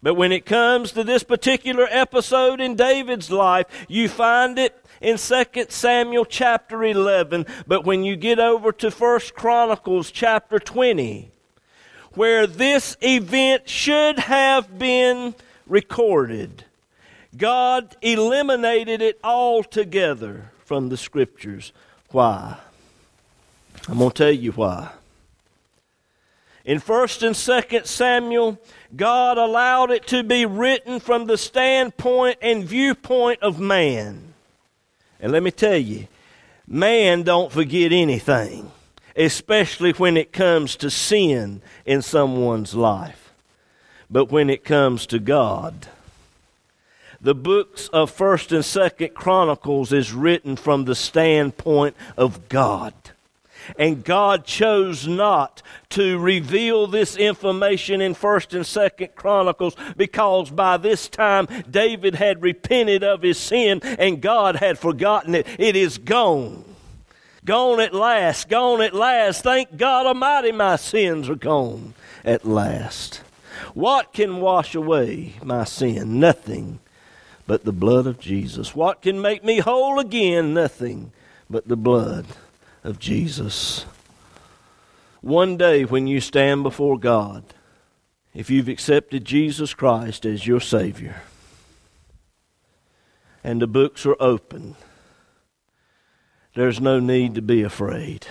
But 0.00 0.14
when 0.14 0.30
it 0.30 0.46
comes 0.46 0.92
to 0.92 1.02
this 1.02 1.24
particular 1.24 1.88
episode 1.90 2.60
in 2.60 2.76
David's 2.76 3.32
life, 3.32 3.66
you 3.88 4.08
find 4.08 4.60
it 4.60 4.76
in 5.00 5.16
2 5.16 5.44
Samuel 5.68 6.24
chapter 6.24 6.84
11. 6.84 7.46
But 7.66 7.84
when 7.84 8.04
you 8.04 8.14
get 8.14 8.38
over 8.38 8.70
to 8.70 8.90
1 8.90 9.20
Chronicles 9.34 10.12
chapter 10.12 10.60
20, 10.60 11.32
where 12.12 12.46
this 12.46 12.96
event 13.00 13.68
should 13.68 14.20
have 14.20 14.78
been 14.78 15.34
recorded, 15.66 16.64
God 17.36 17.96
eliminated 18.02 19.02
it 19.02 19.18
altogether 19.24 20.52
from 20.64 20.90
the 20.90 20.96
scriptures. 20.96 21.72
Why? 22.10 22.58
I'm 23.88 23.98
going 23.98 24.10
to 24.10 24.16
tell 24.16 24.32
you 24.32 24.52
why. 24.52 24.90
In 26.64 26.78
1st 26.78 27.26
and 27.26 27.34
2nd 27.34 27.86
Samuel, 27.86 28.58
God 28.94 29.36
allowed 29.36 29.90
it 29.90 30.06
to 30.08 30.22
be 30.22 30.46
written 30.46 31.00
from 31.00 31.26
the 31.26 31.36
standpoint 31.36 32.38
and 32.40 32.64
viewpoint 32.64 33.42
of 33.42 33.58
man. 33.58 34.34
And 35.20 35.32
let 35.32 35.42
me 35.42 35.50
tell 35.50 35.76
you, 35.76 36.06
man 36.66 37.22
don't 37.22 37.50
forget 37.50 37.90
anything, 37.92 38.70
especially 39.16 39.92
when 39.92 40.16
it 40.16 40.32
comes 40.32 40.76
to 40.76 40.90
sin 40.90 41.62
in 41.84 42.02
someone's 42.02 42.74
life. 42.74 43.32
But 44.08 44.30
when 44.30 44.48
it 44.48 44.64
comes 44.64 45.06
to 45.06 45.18
God, 45.18 45.88
the 47.20 47.34
books 47.34 47.88
of 47.88 48.16
1st 48.16 48.52
and 48.52 49.10
2nd 49.10 49.14
Chronicles 49.14 49.92
is 49.92 50.12
written 50.12 50.54
from 50.54 50.84
the 50.84 50.94
standpoint 50.94 51.96
of 52.16 52.48
God. 52.48 52.94
And 53.78 54.04
God 54.04 54.44
chose 54.44 55.06
not 55.06 55.62
to 55.90 56.18
reveal 56.18 56.86
this 56.86 57.16
information 57.16 58.00
in 58.00 58.14
1st 58.14 58.54
and 58.54 58.64
2nd 58.64 59.14
Chronicles 59.14 59.76
because 59.96 60.50
by 60.50 60.76
this 60.76 61.08
time 61.08 61.46
David 61.70 62.14
had 62.14 62.42
repented 62.42 63.04
of 63.04 63.22
his 63.22 63.38
sin 63.38 63.80
and 63.82 64.20
God 64.20 64.56
had 64.56 64.78
forgotten 64.78 65.34
it. 65.34 65.46
It 65.58 65.76
is 65.76 65.98
gone. 65.98 66.64
Gone 67.44 67.80
at 67.80 67.92
last, 67.92 68.48
gone 68.48 68.80
at 68.80 68.94
last. 68.94 69.42
Thank 69.42 69.76
God 69.76 70.06
Almighty, 70.06 70.52
my 70.52 70.76
sins 70.76 71.28
are 71.28 71.34
gone 71.34 71.94
at 72.24 72.44
last. 72.44 73.22
What 73.74 74.12
can 74.12 74.40
wash 74.40 74.74
away 74.74 75.34
my 75.42 75.64
sin? 75.64 76.20
Nothing 76.20 76.78
but 77.46 77.64
the 77.64 77.72
blood 77.72 78.06
of 78.06 78.20
Jesus. 78.20 78.74
What 78.74 79.02
can 79.02 79.20
make 79.20 79.44
me 79.44 79.58
whole 79.58 79.98
again? 79.98 80.54
Nothing 80.54 81.12
but 81.50 81.66
the 81.66 81.76
blood 81.76 82.26
of 82.84 82.98
Jesus. 82.98 83.84
One 85.20 85.56
day 85.56 85.84
when 85.84 86.06
you 86.06 86.20
stand 86.20 86.62
before 86.62 86.98
God, 86.98 87.44
if 88.34 88.50
you've 88.50 88.68
accepted 88.68 89.24
Jesus 89.24 89.74
Christ 89.74 90.26
as 90.26 90.46
your 90.46 90.60
Savior, 90.60 91.22
and 93.44 93.60
the 93.60 93.66
books 93.66 94.04
are 94.06 94.16
open, 94.20 94.76
there's 96.54 96.80
no 96.80 96.98
need 96.98 97.34
to 97.34 97.42
be 97.42 97.62
afraid 97.62 98.26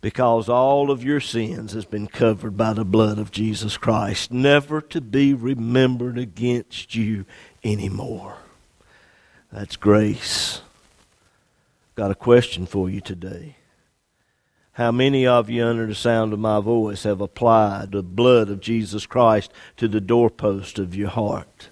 because 0.00 0.48
all 0.48 0.90
of 0.90 1.04
your 1.04 1.20
sins 1.20 1.72
has 1.72 1.84
been 1.84 2.06
covered 2.06 2.56
by 2.56 2.72
the 2.72 2.84
blood 2.84 3.18
of 3.18 3.30
Jesus 3.30 3.76
Christ, 3.76 4.32
never 4.32 4.80
to 4.80 5.00
be 5.00 5.34
remembered 5.34 6.16
against 6.18 6.94
you 6.94 7.26
anymore. 7.62 8.36
That's 9.52 9.76
grace 9.76 10.62
got 12.00 12.10
a 12.10 12.14
question 12.14 12.64
for 12.64 12.88
you 12.88 12.98
today. 12.98 13.56
How 14.72 14.90
many 14.90 15.26
of 15.26 15.50
you, 15.50 15.66
under 15.66 15.84
the 15.86 15.94
sound 15.94 16.32
of 16.32 16.38
my 16.38 16.58
voice, 16.58 17.02
have 17.02 17.20
applied 17.20 17.92
the 17.92 18.02
blood 18.02 18.48
of 18.48 18.62
Jesus 18.62 19.04
Christ 19.04 19.52
to 19.76 19.86
the 19.86 20.00
doorpost 20.00 20.78
of 20.78 20.94
your 20.94 21.10
heart? 21.10 21.68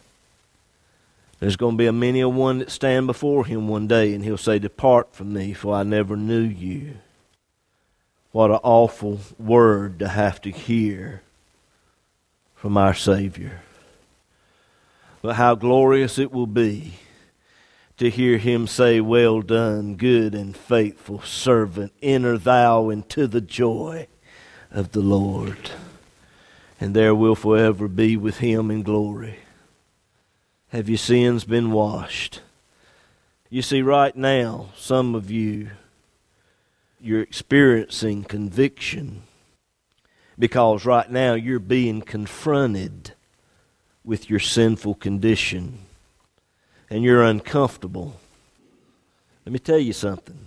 There's 1.40 1.56
going 1.56 1.76
to 1.76 1.78
be 1.78 1.86
a 1.86 1.94
many 1.94 2.20
a 2.20 2.28
one 2.28 2.58
that 2.58 2.70
stand 2.70 3.06
before 3.06 3.46
him 3.46 3.68
one 3.68 3.86
day, 3.86 4.12
and 4.12 4.22
he'll 4.22 4.36
say, 4.36 4.58
Depart 4.58 5.14
from 5.14 5.32
me, 5.32 5.54
for 5.54 5.74
I 5.74 5.82
never 5.82 6.14
knew 6.14 6.42
you. 6.42 6.96
What 8.30 8.50
an 8.50 8.60
awful 8.62 9.20
word 9.38 9.98
to 10.00 10.08
have 10.08 10.42
to 10.42 10.50
hear 10.50 11.22
from 12.54 12.76
our 12.76 12.92
Savior. 12.92 13.62
But 15.22 15.36
how 15.36 15.54
glorious 15.54 16.18
it 16.18 16.30
will 16.30 16.46
be 16.46 16.98
to 17.98 18.10
hear 18.10 18.38
him 18.38 18.66
say, 18.66 19.00
Well 19.00 19.42
done, 19.42 19.96
good 19.96 20.34
and 20.34 20.56
faithful 20.56 21.20
servant. 21.20 21.92
Enter 22.00 22.38
thou 22.38 22.88
into 22.88 23.26
the 23.26 23.40
joy 23.40 24.06
of 24.70 24.92
the 24.92 25.00
Lord. 25.00 25.70
And 26.80 26.94
there 26.94 27.14
will 27.14 27.34
forever 27.34 27.88
be 27.88 28.16
with 28.16 28.38
him 28.38 28.70
in 28.70 28.84
glory. 28.84 29.40
Have 30.68 30.88
your 30.88 30.98
sins 30.98 31.44
been 31.44 31.72
washed? 31.72 32.40
You 33.50 33.62
see, 33.62 33.82
right 33.82 34.14
now, 34.14 34.68
some 34.76 35.14
of 35.14 35.30
you, 35.30 35.70
you're 37.00 37.22
experiencing 37.22 38.24
conviction 38.24 39.22
because 40.38 40.84
right 40.84 41.10
now 41.10 41.34
you're 41.34 41.58
being 41.58 42.02
confronted 42.02 43.12
with 44.04 44.30
your 44.30 44.38
sinful 44.38 44.94
condition 44.94 45.80
and 46.90 47.04
you're 47.04 47.22
uncomfortable. 47.22 48.16
Let 49.44 49.52
me 49.52 49.58
tell 49.58 49.78
you 49.78 49.92
something. 49.92 50.38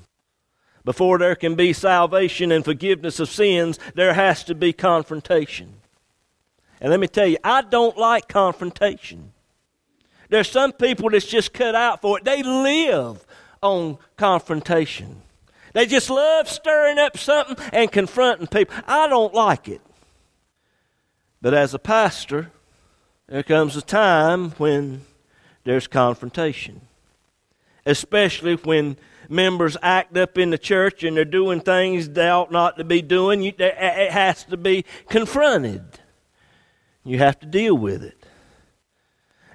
Before 0.83 1.17
there 1.17 1.35
can 1.35 1.55
be 1.55 1.73
salvation 1.73 2.51
and 2.51 2.65
forgiveness 2.65 3.19
of 3.19 3.29
sins, 3.29 3.77
there 3.93 4.13
has 4.13 4.43
to 4.45 4.55
be 4.55 4.73
confrontation. 4.73 5.73
And 6.79 6.89
let 6.89 6.99
me 6.99 7.07
tell 7.07 7.27
you, 7.27 7.37
I 7.43 7.61
don't 7.61 7.97
like 7.97 8.27
confrontation. 8.27 9.33
There's 10.29 10.49
some 10.49 10.71
people 10.71 11.09
that's 11.09 11.27
just 11.27 11.53
cut 11.53 11.75
out 11.75 12.01
for 12.01 12.17
it. 12.17 12.23
They 12.23 12.41
live 12.41 13.23
on 13.61 13.99
confrontation. 14.17 15.21
They 15.73 15.85
just 15.85 16.09
love 16.09 16.49
stirring 16.49 16.97
up 16.97 17.17
something 17.17 17.57
and 17.71 17.91
confronting 17.91 18.47
people. 18.47 18.75
I 18.87 19.07
don't 19.07 19.33
like 19.33 19.67
it. 19.67 19.81
But 21.41 21.53
as 21.53 21.73
a 21.73 21.79
pastor, 21.79 22.51
there 23.27 23.43
comes 23.43 23.75
a 23.75 23.81
time 23.81 24.51
when 24.51 25.01
there's 25.63 25.87
confrontation. 25.87 26.81
Especially 27.85 28.55
when 28.55 28.97
members 29.29 29.77
act 29.81 30.15
up 30.17 30.37
in 30.37 30.49
the 30.49 30.57
church 30.57 31.03
and 31.03 31.15
they're 31.17 31.25
doing 31.25 31.61
things 31.61 32.09
they 32.09 32.29
ought 32.29 32.51
not 32.51 32.77
to 32.77 32.83
be 32.83 33.01
doing, 33.01 33.43
it 33.43 34.11
has 34.11 34.43
to 34.45 34.57
be 34.57 34.85
confronted. 35.09 35.83
You 37.03 37.17
have 37.19 37.39
to 37.39 37.45
deal 37.45 37.75
with 37.75 38.03
it. 38.03 38.17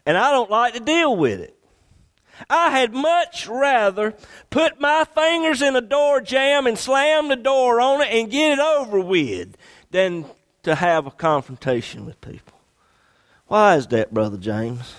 And 0.05 0.17
I 0.17 0.31
don't 0.31 0.51
like 0.51 0.75
to 0.75 0.81
deal 0.81 1.17
with 1.17 1.41
it. 1.41 1.53
I 2.51 2.71
had 2.71 2.93
much 2.93 3.49
rather 3.49 4.15
put 4.51 4.81
my 4.81 5.05
fingers 5.15 5.63
in 5.63 5.75
a 5.75 5.81
door 5.81 6.21
jamb 6.21 6.67
and 6.67 6.79
slam 6.79 7.29
the 7.29 7.37
door 7.37 7.81
on 7.81 8.03
it 8.03 8.09
and 8.13 8.31
get 8.31 8.53
it 8.53 8.59
over 8.59 9.01
with 9.01 9.57
than 9.91 10.27
to 10.63 10.75
have 10.75 11.07
a 11.07 11.11
confrontation 11.11 12.05
with 12.05 12.21
people. 12.21 12.61
Why 13.47 13.77
is 13.77 13.87
that, 13.89 14.13
Brother 14.13 14.37
James? 14.37 14.95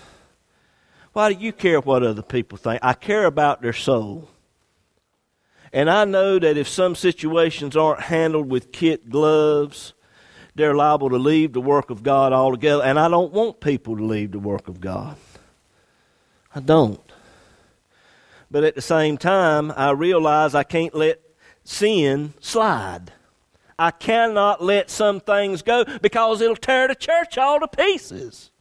Why 1.17 1.33
do 1.33 1.39
you 1.43 1.51
care 1.51 1.79
what 1.79 2.03
other 2.03 2.21
people 2.21 2.59
think? 2.59 2.79
I 2.83 2.93
care 2.93 3.25
about 3.25 3.63
their 3.63 3.74
soul. 3.74 4.29
And 5.73 5.89
I 5.89 6.06
know 6.06 6.38
that 6.38 6.58
if 6.58 6.67
some 6.67 6.93
situations 6.93 7.75
aren't 7.75 8.01
handled 8.01 8.51
with 8.51 8.71
kit 8.71 9.10
gloves, 9.10 9.95
they're 10.53 10.75
liable 10.75 11.10
to 11.10 11.17
leave 11.17 11.53
the 11.53 11.60
work 11.60 11.89
of 11.89 12.03
God 12.03 12.34
altogether. 12.34 12.84
And 12.84 12.99
I 12.99 13.10
don't 13.10 13.34
want 13.34 13.62
people 13.62 13.97
to 13.97 14.03
leave 14.03 14.32
the 14.32 14.38
work 14.38 14.67
of 14.67 14.80
God. 14.80 15.15
I 16.53 16.60
don't. 16.60 17.01
But 18.51 18.63
at 18.63 18.75
the 18.75 18.82
same 18.84 19.17
time, 19.17 19.73
I 19.75 19.93
realize 19.93 20.53
I 20.53 20.62
can't 20.62 20.93
let 20.93 21.19
sin 21.63 22.36
slide. 22.41 23.12
I 23.80 23.89
cannot 23.89 24.63
let 24.63 24.91
some 24.91 25.19
things 25.19 25.63
go 25.63 25.84
because 25.99 26.41
it'll 26.41 26.56
tear 26.56 26.88
the 26.88 26.93
church 26.93 27.39
all 27.39 27.60
to 27.60 27.67
pieces. 27.67 28.51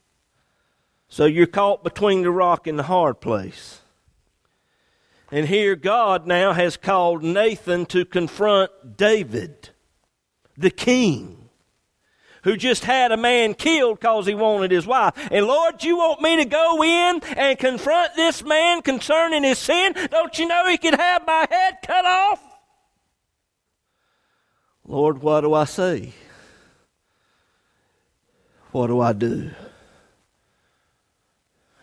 So 1.08 1.24
you're 1.24 1.46
caught 1.46 1.84
between 1.84 2.22
the 2.22 2.30
rock 2.30 2.66
and 2.66 2.78
the 2.78 2.84
hard 2.84 3.20
place. 3.20 3.80
And 5.30 5.46
here 5.46 5.74
God 5.74 6.26
now 6.26 6.52
has 6.52 6.76
called 6.76 7.22
Nathan 7.22 7.86
to 7.86 8.04
confront 8.04 8.96
David, 8.96 9.70
the 10.56 10.70
king, 10.70 11.48
who 12.44 12.56
just 12.56 12.84
had 12.84 13.10
a 13.10 13.16
man 13.16 13.54
killed 13.54 13.98
because 13.98 14.26
he 14.26 14.34
wanted 14.34 14.70
his 14.70 14.86
wife. 14.86 15.14
And 15.32 15.46
Lord, 15.46 15.82
you 15.82 15.96
want 15.96 16.22
me 16.22 16.36
to 16.36 16.44
go 16.44 16.82
in 16.82 17.20
and 17.36 17.58
confront 17.58 18.14
this 18.14 18.44
man 18.44 18.82
concerning 18.82 19.42
his 19.42 19.58
sin? 19.58 19.94
Don't 20.10 20.38
you 20.38 20.46
know 20.46 20.68
he 20.68 20.78
could 20.78 20.94
have 20.94 21.26
my 21.26 21.46
head 21.50 21.78
cut 21.84 22.04
off? 22.04 22.40
Lord, 24.86 25.20
what 25.20 25.40
do 25.40 25.54
I 25.54 25.64
say? 25.64 26.12
What 28.70 28.86
do 28.86 29.00
I 29.00 29.12
do? 29.12 29.50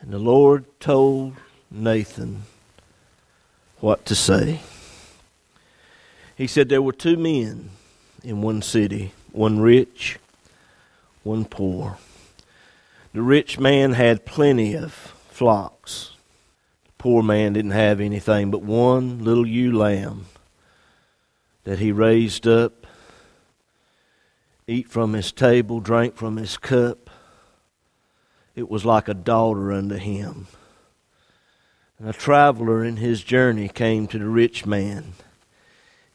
And 0.04 0.12
the 0.12 0.20
Lord 0.20 0.66
told 0.82 1.36
Nathan 1.72 2.44
what 3.80 4.06
to 4.06 4.16
say. 4.16 4.60
He 6.36 6.46
said 6.46 6.68
there 6.68 6.82
were 6.82 6.92
two 6.92 7.16
men 7.16 7.70
in 8.22 8.42
one 8.42 8.62
city, 8.62 9.14
one 9.32 9.62
rich, 9.62 10.20
one 11.24 11.46
poor. 11.46 11.98
The 13.14 13.22
rich 13.22 13.60
man 13.60 13.94
had 13.94 14.26
plenty 14.26 14.76
of 14.76 14.92
flocks. 15.30 16.12
The 16.86 16.92
poor 16.98 17.24
man 17.24 17.54
didn't 17.54 17.72
have 17.72 18.02
anything 18.02 18.52
but 18.52 18.62
one 18.62 19.24
little 19.24 19.48
ewe 19.48 19.72
lamb 19.72 20.26
that 21.64 21.80
he 21.80 21.94
raised 21.94 22.46
up, 22.46 22.86
eat 24.68 24.90
from 24.90 25.14
his 25.14 25.32
table, 25.32 25.80
drank 25.80 26.18
from 26.18 26.36
his 26.36 26.58
cup, 26.58 27.10
it 28.56 28.70
was 28.70 28.86
like 28.86 29.08
a 29.08 29.14
daughter 29.14 29.72
unto 29.72 29.96
him. 29.96 30.48
And 31.98 32.10
a 32.10 32.14
traveler 32.14 32.84
in 32.84 32.98
his 32.98 33.24
journey 33.24 33.70
came 33.70 34.08
to 34.08 34.20
the 34.20 34.28
rich 34.28 34.66
man. 34.66 35.14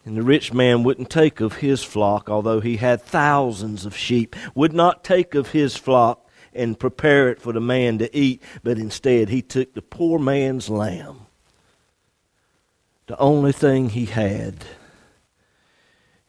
And 0.04 0.16
the 0.16 0.22
rich 0.22 0.52
man 0.52 0.84
wouldn't 0.84 1.10
take 1.10 1.40
of 1.40 1.54
his 1.54 1.82
flock, 1.82 2.30
although 2.30 2.60
he 2.60 2.76
had 2.76 3.02
thousands 3.02 3.84
of 3.84 3.96
sheep, 3.96 4.34
would 4.54 4.72
not 4.72 5.04
take 5.04 5.34
of 5.34 5.50
his 5.50 5.76
flock 5.76 6.28
and 6.54 6.78
prepare 6.78 7.28
it 7.28 7.40
for 7.40 7.52
the 7.52 7.60
man 7.60 7.98
to 7.98 8.16
eat, 8.16 8.42
but 8.62 8.78
instead 8.78 9.28
he 9.28 9.42
took 9.42 9.74
the 9.74 9.82
poor 9.82 10.18
man's 10.18 10.68
lamb, 10.68 11.26
the 13.06 13.18
only 13.18 13.52
thing 13.52 13.90
he 13.90 14.06
had, 14.06 14.64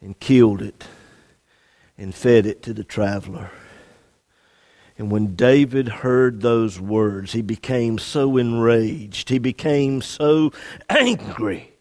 and 0.00 0.18
killed 0.20 0.62
it 0.62 0.84
and 1.96 2.14
fed 2.14 2.46
it 2.46 2.62
to 2.62 2.72
the 2.72 2.84
traveler. 2.84 3.50
And 5.00 5.10
when 5.10 5.34
David 5.34 5.88
heard 5.88 6.42
those 6.42 6.78
words, 6.78 7.32
he 7.32 7.40
became 7.40 7.98
so 7.98 8.36
enraged. 8.36 9.30
He 9.30 9.38
became 9.38 10.02
so 10.02 10.52
angry. 10.90 11.72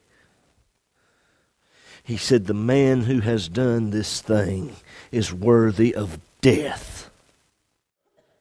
He 2.01 2.15
said, 2.15 2.45
The 2.45 2.53
man 2.53 3.01
who 3.01 3.19
has 3.19 3.49
done 3.49 3.89
this 3.89 4.21
thing 4.21 4.77
is 5.11 5.33
worthy 5.33 5.93
of 5.93 6.21
death. 6.39 7.09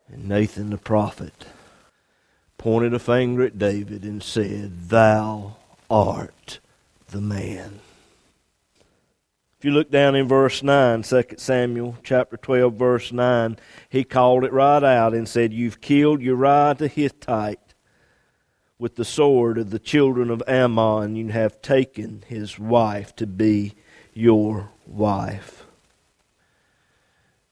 And 0.06 0.28
Nathan 0.28 0.70
the 0.70 0.78
prophet 0.78 1.46
pointed 2.56 2.94
a 2.94 3.00
finger 3.00 3.46
at 3.46 3.58
David 3.58 4.04
and 4.04 4.22
said, 4.22 4.90
Thou 4.90 5.56
art 5.90 6.60
the 7.08 7.20
man. 7.20 7.80
If 9.58 9.64
you 9.64 9.72
look 9.72 9.90
down 9.90 10.14
in 10.14 10.28
verse 10.28 10.62
9, 10.62 11.02
2 11.02 11.24
Samuel 11.36 11.96
chapter 12.04 12.36
12, 12.36 12.74
verse 12.74 13.10
9, 13.10 13.58
he 13.88 14.04
called 14.04 14.44
it 14.44 14.52
right 14.52 14.84
out 14.84 15.14
and 15.14 15.28
said, 15.28 15.52
You've 15.52 15.80
killed 15.80 16.22
Uriah 16.22 16.76
the 16.78 16.86
Hittite 16.86 17.74
with 18.78 18.94
the 18.94 19.04
sword 19.04 19.58
of 19.58 19.70
the 19.70 19.80
children 19.80 20.30
of 20.30 20.44
Ammon. 20.46 21.16
You 21.16 21.30
have 21.30 21.60
taken 21.60 22.22
his 22.28 22.56
wife 22.56 23.16
to 23.16 23.26
be 23.26 23.74
your 24.14 24.70
wife. 24.86 25.64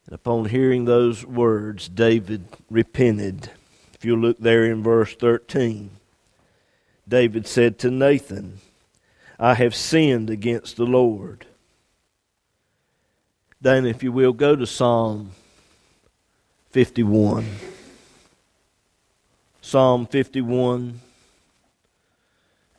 And 0.05 0.15
upon 0.15 0.45
hearing 0.45 0.85
those 0.85 1.27
words, 1.27 1.89
David 1.89 2.45
repented. 2.71 3.51
If 3.95 4.05
you 4.05 4.15
look 4.15 4.39
there 4.39 4.65
in 4.65 4.81
verse 4.81 5.13
13, 5.17 5.91
David 7.09 7.49
said 7.49 7.81
to 7.81 7.91
Nathan, 7.91 8.61
I 9.41 9.55
have 9.55 9.75
sinned 9.75 10.31
against 10.31 10.77
the 10.77 10.87
Lord. 10.87 11.47
Dan, 13.63 13.87
if 13.87 14.03
you 14.03 14.13
will, 14.13 14.33
go 14.33 14.55
to 14.55 14.67
Psalm 14.67 15.31
51. 16.71 17.47
Psalm 19.63 20.07
51, 20.07 21.01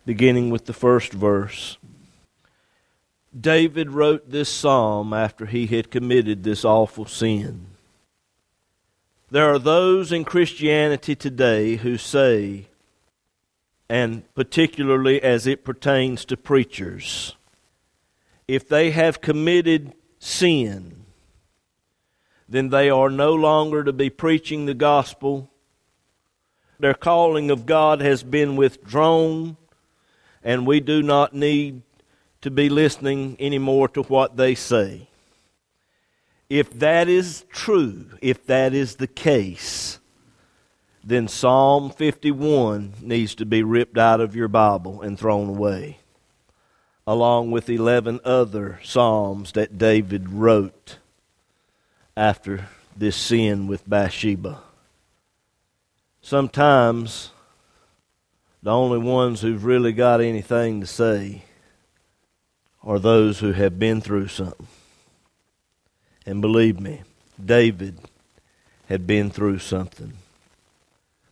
beginning 0.06 0.52
with 0.52 0.66
the 0.66 0.74
first 0.74 1.12
verse. 1.12 1.78
David 3.38 3.90
wrote 3.90 4.30
this 4.30 4.50
psalm 4.50 5.14
after 5.14 5.48
he 5.48 5.66
had 5.68 5.92
committed 5.92 6.44
this 6.44 6.64
awful 6.64 7.06
sin. 7.06 7.66
There 9.30 9.52
are 9.52 9.60
those 9.60 10.12
in 10.12 10.24
Christianity 10.24 11.16
today 11.16 11.78
who 11.78 11.98
say, 11.98 12.68
and 13.90 14.24
particularly 14.36 15.22
as 15.22 15.48
it 15.48 15.66
pertains 15.66 16.24
to 16.26 16.38
preachers, 16.38 17.36
if 18.48 18.70
they 18.70 18.92
have 18.92 19.22
committed 19.22 19.94
sin, 20.28 21.06
then 22.50 22.70
they 22.70 22.90
are 22.90 23.10
no 23.10 23.34
longer 23.34 23.84
to 23.84 23.94
be 23.94 24.10
preaching 24.10 24.66
the 24.66 24.74
gospel. 24.74 25.50
Their 26.80 26.94
calling 26.94 27.50
of 27.50 27.66
God 27.66 28.02
has 28.02 28.24
been 28.24 28.56
withdrawn, 28.56 29.58
and 30.44 30.68
we 30.68 30.80
do 30.80 31.02
not 31.02 31.34
need 31.34 31.82
to 32.42 32.52
be 32.52 32.70
listening 32.70 33.38
anymore 33.40 33.88
to 33.90 34.04
what 34.04 34.38
they 34.38 34.54
say. 34.54 35.08
If 36.50 36.72
that 36.80 37.10
is 37.10 37.46
true, 37.50 38.08
if 38.22 38.46
that 38.46 38.74
is 38.74 38.96
the 38.96 39.08
case, 39.08 40.00
then 41.04 41.28
Psalm 41.28 41.90
51 41.90 42.94
needs 43.02 43.34
to 43.36 43.46
be 43.46 43.64
ripped 43.64 43.98
out 43.98 44.22
of 44.22 44.36
your 44.36 44.48
Bible 44.48 45.02
and 45.02 45.18
thrown 45.18 45.50
away, 45.50 46.00
along 47.08 47.50
with 47.50 47.70
11 47.70 48.20
other 48.26 48.80
Psalms 48.84 49.54
that 49.54 49.78
David 49.78 50.30
wrote 50.30 50.98
after 52.18 52.68
this 52.98 53.16
sin 53.16 53.66
with 53.66 53.90
Bathsheba. 53.90 54.60
Sometimes 56.22 57.32
the 58.62 58.72
only 58.72 58.98
ones 58.98 59.40
who've 59.40 59.64
really 59.64 59.94
got 59.94 60.20
anything 60.20 60.82
to 60.82 60.88
say 60.88 61.44
are 62.84 63.00
those 63.00 63.40
who 63.40 63.54
have 63.54 63.80
been 63.80 64.02
through 64.02 64.28
something. 64.28 64.68
And 66.26 66.42
believe 66.42 66.78
me, 66.82 67.04
David 67.44 68.00
had 68.90 69.08
been 69.08 69.30
through 69.30 69.60
something. 69.60 70.14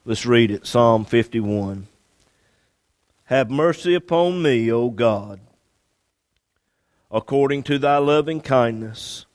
Let's 0.06 0.26
read 0.26 0.52
it 0.52 0.66
Psalm 0.66 1.04
51. 1.04 1.88
Have 3.26 3.50
mercy 3.50 3.96
upon 3.96 4.42
me, 4.42 4.72
O 4.72 4.90
God, 4.90 5.40
according 7.16 7.64
to 7.64 7.80
thy 7.80 7.98
loving 7.98 8.42
kindness, 8.42 9.26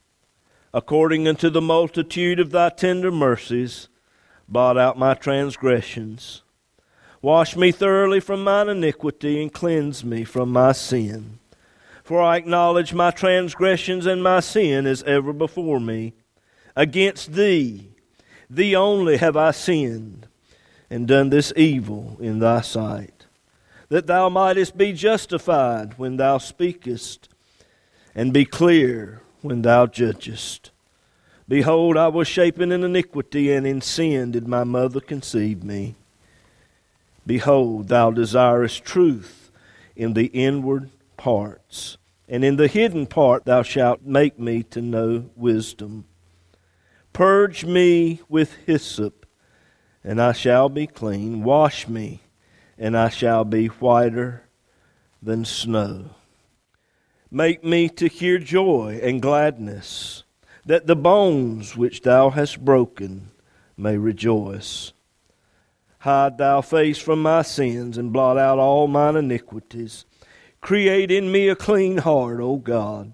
according 0.71 1.27
unto 1.27 1.49
the 1.49 1.59
multitude 1.59 2.39
of 2.39 2.51
thy 2.51 2.69
tender 2.69 3.11
mercies, 3.11 3.89
blot 4.47 4.77
out 4.77 4.99
my 4.99 5.15
transgressions. 5.15 6.43
Wash 7.23 7.55
me 7.55 7.71
thoroughly 7.71 8.19
from 8.19 8.43
mine 8.43 8.69
iniquity 8.69 9.41
and 9.41 9.51
cleanse 9.51 10.05
me 10.05 10.23
from 10.23 10.51
my 10.51 10.71
sin. 10.71 11.39
For 12.03 12.21
I 12.21 12.37
acknowledge 12.37 12.93
my 12.93 13.09
transgressions 13.09 14.05
and 14.05 14.21
my 14.21 14.41
sin 14.41 14.85
is 14.85 15.01
ever 15.03 15.33
before 15.33 15.79
me. 15.79 16.13
Against 16.75 17.33
thee, 17.33 17.89
thee 18.47 18.75
only 18.75 19.17
have 19.17 19.35
I 19.35 19.49
sinned, 19.49 20.27
and 20.87 21.07
done 21.07 21.31
this 21.31 21.51
evil 21.55 22.15
in 22.19 22.37
thy 22.37 22.61
sight, 22.61 23.25
that 23.89 24.05
thou 24.05 24.29
mightest 24.29 24.77
be 24.77 24.93
justified 24.93 25.97
when 25.97 26.17
thou 26.17 26.37
speakest, 26.37 27.27
and 28.13 28.33
be 28.33 28.45
clear 28.45 29.21
when 29.41 29.61
thou 29.61 29.85
judgest. 29.85 30.71
Behold, 31.47 31.97
I 31.97 32.07
was 32.07 32.27
shapen 32.27 32.71
in 32.71 32.83
iniquity, 32.83 33.51
and 33.51 33.65
in 33.67 33.81
sin 33.81 34.31
did 34.31 34.47
my 34.47 34.63
mother 34.63 34.99
conceive 34.99 35.63
me. 35.63 35.95
Behold, 37.25 37.87
thou 37.87 38.11
desirest 38.11 38.83
truth 38.83 39.51
in 39.95 40.13
the 40.13 40.27
inward 40.27 40.89
parts 41.17 41.97
and 42.31 42.45
in 42.45 42.55
the 42.55 42.69
hidden 42.69 43.05
part 43.05 43.43
thou 43.43 43.61
shalt 43.61 44.03
make 44.03 44.39
me 44.39 44.63
to 44.63 44.81
know 44.81 45.29
wisdom. 45.35 46.05
Purge 47.11 47.65
me 47.65 48.21
with 48.29 48.55
hyssop, 48.65 49.25
and 50.01 50.21
I 50.21 50.31
shall 50.31 50.69
be 50.69 50.87
clean. 50.87 51.43
Wash 51.43 51.89
me, 51.89 52.21
and 52.77 52.97
I 52.97 53.09
shall 53.09 53.43
be 53.43 53.67
whiter 53.67 54.43
than 55.21 55.43
snow. 55.43 56.11
Make 57.33 57.63
me 57.63 57.87
to 57.89 58.09
hear 58.09 58.39
joy 58.39 58.99
and 59.01 59.21
gladness, 59.21 60.25
that 60.65 60.85
the 60.85 60.97
bones 60.97 61.77
which 61.77 62.01
thou 62.01 62.29
hast 62.29 62.65
broken 62.65 63.31
may 63.77 63.95
rejoice. 63.95 64.91
Hide 65.99 66.37
thou 66.37 66.59
face 66.59 66.97
from 66.97 67.21
my 67.21 67.41
sins, 67.41 67.97
and 67.97 68.11
blot 68.11 68.37
out 68.37 68.59
all 68.59 68.87
mine 68.87 69.15
iniquities. 69.15 70.03
Create 70.59 71.09
in 71.09 71.31
me 71.31 71.47
a 71.47 71.55
clean 71.55 71.99
heart, 71.99 72.41
O 72.41 72.57
God, 72.57 73.13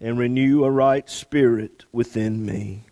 and 0.00 0.18
renew 0.18 0.64
a 0.64 0.70
right 0.70 1.10
spirit 1.10 1.84
within 1.92 2.46
me. 2.46 2.84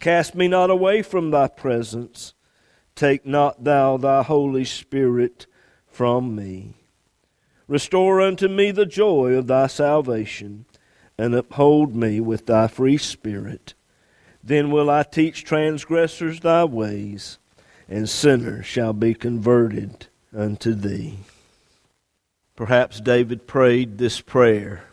Cast 0.00 0.34
me 0.34 0.48
not 0.48 0.68
away 0.68 1.02
from 1.02 1.30
thy 1.30 1.46
presence. 1.46 2.34
Take 2.96 3.24
not 3.24 3.62
thou 3.62 3.98
thy 3.98 4.24
Holy 4.24 4.64
Spirit 4.64 5.46
from 5.86 6.34
me. 6.34 6.74
Restore 7.68 8.20
unto 8.20 8.48
me 8.48 8.70
the 8.70 8.86
joy 8.86 9.34
of 9.34 9.46
thy 9.46 9.66
salvation, 9.66 10.66
and 11.18 11.34
uphold 11.34 11.96
me 11.96 12.20
with 12.20 12.46
thy 12.46 12.68
free 12.68 12.98
spirit. 12.98 13.74
Then 14.42 14.70
will 14.70 14.88
I 14.88 15.02
teach 15.02 15.44
transgressors 15.44 16.40
thy 16.40 16.64
ways, 16.64 17.38
and 17.88 18.08
sinners 18.08 18.66
shall 18.66 18.92
be 18.92 19.14
converted 19.14 20.06
unto 20.36 20.74
thee. 20.74 21.18
Perhaps 22.54 23.00
David 23.00 23.46
prayed 23.46 23.98
this 23.98 24.20
prayer 24.20 24.84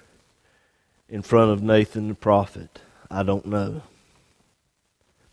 in 1.07 1.21
front 1.21 1.51
of 1.51 1.61
Nathan 1.61 2.07
the 2.07 2.15
prophet. 2.15 2.81
I 3.11 3.23
don't 3.23 3.45
know. 3.45 3.83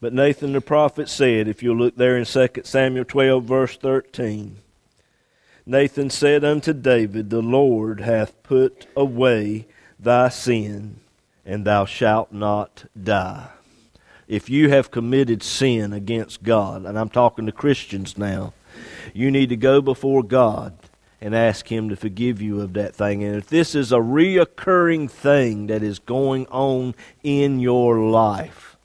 But 0.00 0.12
Nathan 0.12 0.52
the 0.52 0.60
prophet 0.60 1.08
said, 1.08 1.48
if 1.48 1.62
you'll 1.62 1.76
look 1.76 1.96
there 1.96 2.16
in 2.16 2.24
2 2.24 2.48
Samuel 2.64 3.04
12, 3.04 3.44
verse 3.44 3.76
13, 3.76 4.56
Nathan 5.66 6.10
said 6.10 6.44
unto 6.44 6.72
David, 6.72 7.30
The 7.30 7.42
Lord 7.42 8.00
hath 8.00 8.42
put 8.42 8.86
away 8.96 9.66
thy 9.98 10.28
sin, 10.28 11.00
and 11.44 11.64
thou 11.64 11.84
shalt 11.84 12.32
not 12.32 12.84
die. 13.00 13.50
If 14.26 14.48
you 14.48 14.70
have 14.70 14.90
committed 14.90 15.42
sin 15.42 15.92
against 15.92 16.42
God, 16.42 16.86
and 16.86 16.98
I'm 16.98 17.08
talking 17.08 17.46
to 17.46 17.52
Christians 17.52 18.16
now, 18.16 18.52
you 19.12 19.30
need 19.30 19.48
to 19.48 19.56
go 19.56 19.80
before 19.80 20.22
God 20.22 20.74
and 21.20 21.34
ask 21.34 21.70
Him 21.70 21.88
to 21.88 21.96
forgive 21.96 22.40
you 22.40 22.60
of 22.60 22.72
that 22.74 22.94
thing. 22.94 23.22
And 23.22 23.36
if 23.36 23.48
this 23.48 23.74
is 23.74 23.92
a 23.92 23.98
reoccurring 23.98 25.10
thing 25.10 25.66
that 25.66 25.82
is 25.82 25.98
going 25.98 26.46
on 26.46 26.94
in 27.22 27.60
your 27.60 27.98
life, 27.98 28.76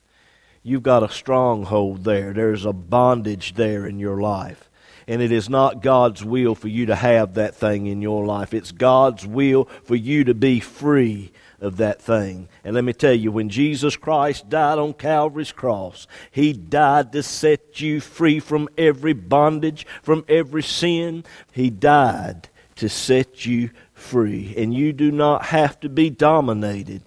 you've 0.62 0.82
got 0.82 1.02
a 1.02 1.08
stronghold 1.08 2.04
there. 2.04 2.32
There's 2.32 2.64
a 2.64 2.72
bondage 2.72 3.54
there 3.54 3.86
in 3.86 3.98
your 3.98 4.20
life. 4.20 4.65
And 5.08 5.22
it 5.22 5.30
is 5.30 5.48
not 5.48 5.82
God's 5.82 6.24
will 6.24 6.54
for 6.54 6.68
you 6.68 6.86
to 6.86 6.96
have 6.96 7.34
that 7.34 7.54
thing 7.54 7.86
in 7.86 8.02
your 8.02 8.24
life. 8.24 8.52
It's 8.52 8.72
God's 8.72 9.24
will 9.24 9.66
for 9.84 9.94
you 9.94 10.24
to 10.24 10.34
be 10.34 10.58
free 10.58 11.30
of 11.60 11.76
that 11.76 12.02
thing. 12.02 12.48
And 12.64 12.74
let 12.74 12.84
me 12.84 12.92
tell 12.92 13.14
you, 13.14 13.30
when 13.30 13.48
Jesus 13.48 13.96
Christ 13.96 14.48
died 14.48 14.78
on 14.78 14.94
Calvary's 14.94 15.52
cross, 15.52 16.06
He 16.30 16.52
died 16.52 17.12
to 17.12 17.22
set 17.22 17.80
you 17.80 18.00
free 18.00 18.40
from 18.40 18.68
every 18.76 19.12
bondage, 19.12 19.86
from 20.02 20.24
every 20.28 20.62
sin. 20.62 21.24
He 21.52 21.70
died 21.70 22.48
to 22.76 22.88
set 22.88 23.46
you 23.46 23.70
free. 23.94 24.54
And 24.56 24.74
you 24.74 24.92
do 24.92 25.10
not 25.10 25.46
have 25.46 25.80
to 25.80 25.88
be 25.88 26.10
dominated 26.10 27.02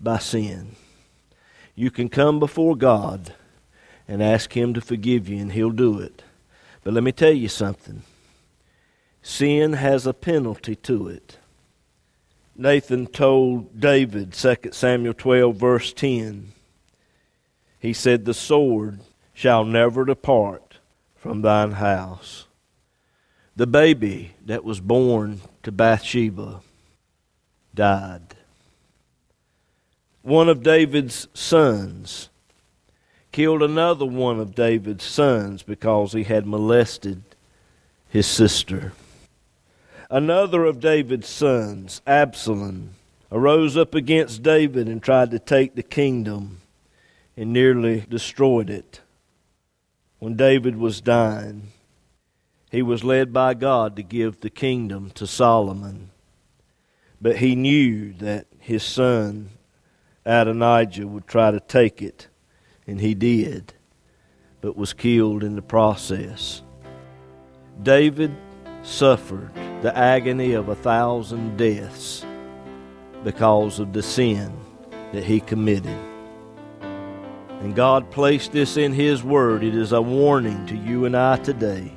by 0.00 0.18
sin. 0.18 0.76
You 1.74 1.90
can 1.90 2.08
come 2.08 2.38
before 2.38 2.76
God 2.76 3.34
and 4.06 4.22
ask 4.22 4.56
Him 4.56 4.72
to 4.74 4.80
forgive 4.80 5.28
you, 5.28 5.38
and 5.38 5.52
He'll 5.52 5.70
do 5.70 5.98
it. 5.98 6.22
But 6.88 6.94
let 6.94 7.04
me 7.04 7.12
tell 7.12 7.34
you 7.34 7.48
something 7.48 8.02
sin 9.20 9.74
has 9.74 10.06
a 10.06 10.14
penalty 10.14 10.74
to 10.76 11.08
it. 11.08 11.36
Nathan 12.56 13.06
told 13.08 13.78
David, 13.78 14.32
2 14.32 14.70
Samuel 14.72 15.12
12, 15.12 15.54
verse 15.54 15.92
10, 15.92 16.52
he 17.78 17.92
said, 17.92 18.24
The 18.24 18.32
sword 18.32 19.00
shall 19.34 19.66
never 19.66 20.06
depart 20.06 20.78
from 21.14 21.42
thine 21.42 21.72
house. 21.72 22.46
The 23.54 23.66
baby 23.66 24.32
that 24.46 24.64
was 24.64 24.80
born 24.80 25.42
to 25.64 25.70
Bathsheba 25.70 26.62
died. 27.74 28.34
One 30.22 30.48
of 30.48 30.62
David's 30.62 31.28
sons 31.34 32.30
killed 33.38 33.62
another 33.62 34.04
one 34.04 34.40
of 34.40 34.52
David's 34.56 35.04
sons 35.04 35.62
because 35.62 36.12
he 36.12 36.24
had 36.24 36.44
molested 36.44 37.22
his 38.08 38.26
sister. 38.26 38.92
Another 40.10 40.64
of 40.64 40.80
David's 40.80 41.28
sons, 41.28 42.02
Absalom, 42.04 42.96
arose 43.30 43.76
up 43.76 43.94
against 43.94 44.42
David 44.42 44.88
and 44.88 45.00
tried 45.00 45.30
to 45.30 45.38
take 45.38 45.76
the 45.76 45.84
kingdom 45.84 46.62
and 47.36 47.52
nearly 47.52 48.04
destroyed 48.08 48.68
it. 48.68 49.02
When 50.18 50.34
David 50.34 50.76
was 50.76 51.00
dying, 51.00 51.68
he 52.72 52.82
was 52.82 53.04
led 53.04 53.32
by 53.32 53.54
God 53.54 53.94
to 53.94 54.02
give 54.02 54.40
the 54.40 54.50
kingdom 54.50 55.12
to 55.12 55.28
Solomon. 55.28 56.10
But 57.20 57.36
he 57.36 57.54
knew 57.54 58.14
that 58.14 58.48
his 58.58 58.82
son 58.82 59.50
Adonijah 60.26 61.06
would 61.06 61.28
try 61.28 61.52
to 61.52 61.60
take 61.60 62.02
it, 62.02 62.26
and 62.88 63.00
he 63.00 63.14
did, 63.14 63.74
but 64.62 64.76
was 64.76 64.92
killed 64.94 65.44
in 65.44 65.54
the 65.54 65.62
process. 65.62 66.62
David 67.82 68.34
suffered 68.82 69.52
the 69.82 69.96
agony 69.96 70.54
of 70.54 70.68
a 70.68 70.74
thousand 70.74 71.56
deaths 71.56 72.24
because 73.22 73.78
of 73.78 73.92
the 73.92 74.02
sin 74.02 74.52
that 75.12 75.22
he 75.22 75.38
committed. 75.38 75.96
And 76.80 77.74
God 77.74 78.10
placed 78.10 78.52
this 78.52 78.76
in 78.76 78.92
His 78.92 79.22
Word. 79.22 79.64
It 79.64 79.74
is 79.74 79.90
a 79.90 80.00
warning 80.00 80.64
to 80.66 80.76
you 80.76 81.06
and 81.06 81.16
I 81.16 81.36
today. 81.38 81.92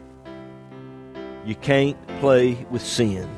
You 1.46 1.54
can't 1.56 1.98
play 2.20 2.66
with 2.72 2.82
sin. 2.82 3.30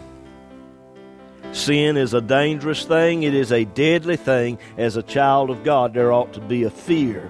Sin 1.51 1.97
is 1.97 2.13
a 2.13 2.21
dangerous 2.21 2.85
thing, 2.85 3.23
it 3.23 3.35
is 3.35 3.51
a 3.51 3.65
deadly 3.65 4.15
thing. 4.15 4.57
As 4.77 4.97
a 4.97 5.03
child 5.03 5.51
of 5.51 5.63
God, 5.63 5.93
there 5.93 6.11
ought 6.11 6.33
to 6.33 6.41
be 6.41 6.63
a 6.63 6.69
fear 6.69 7.29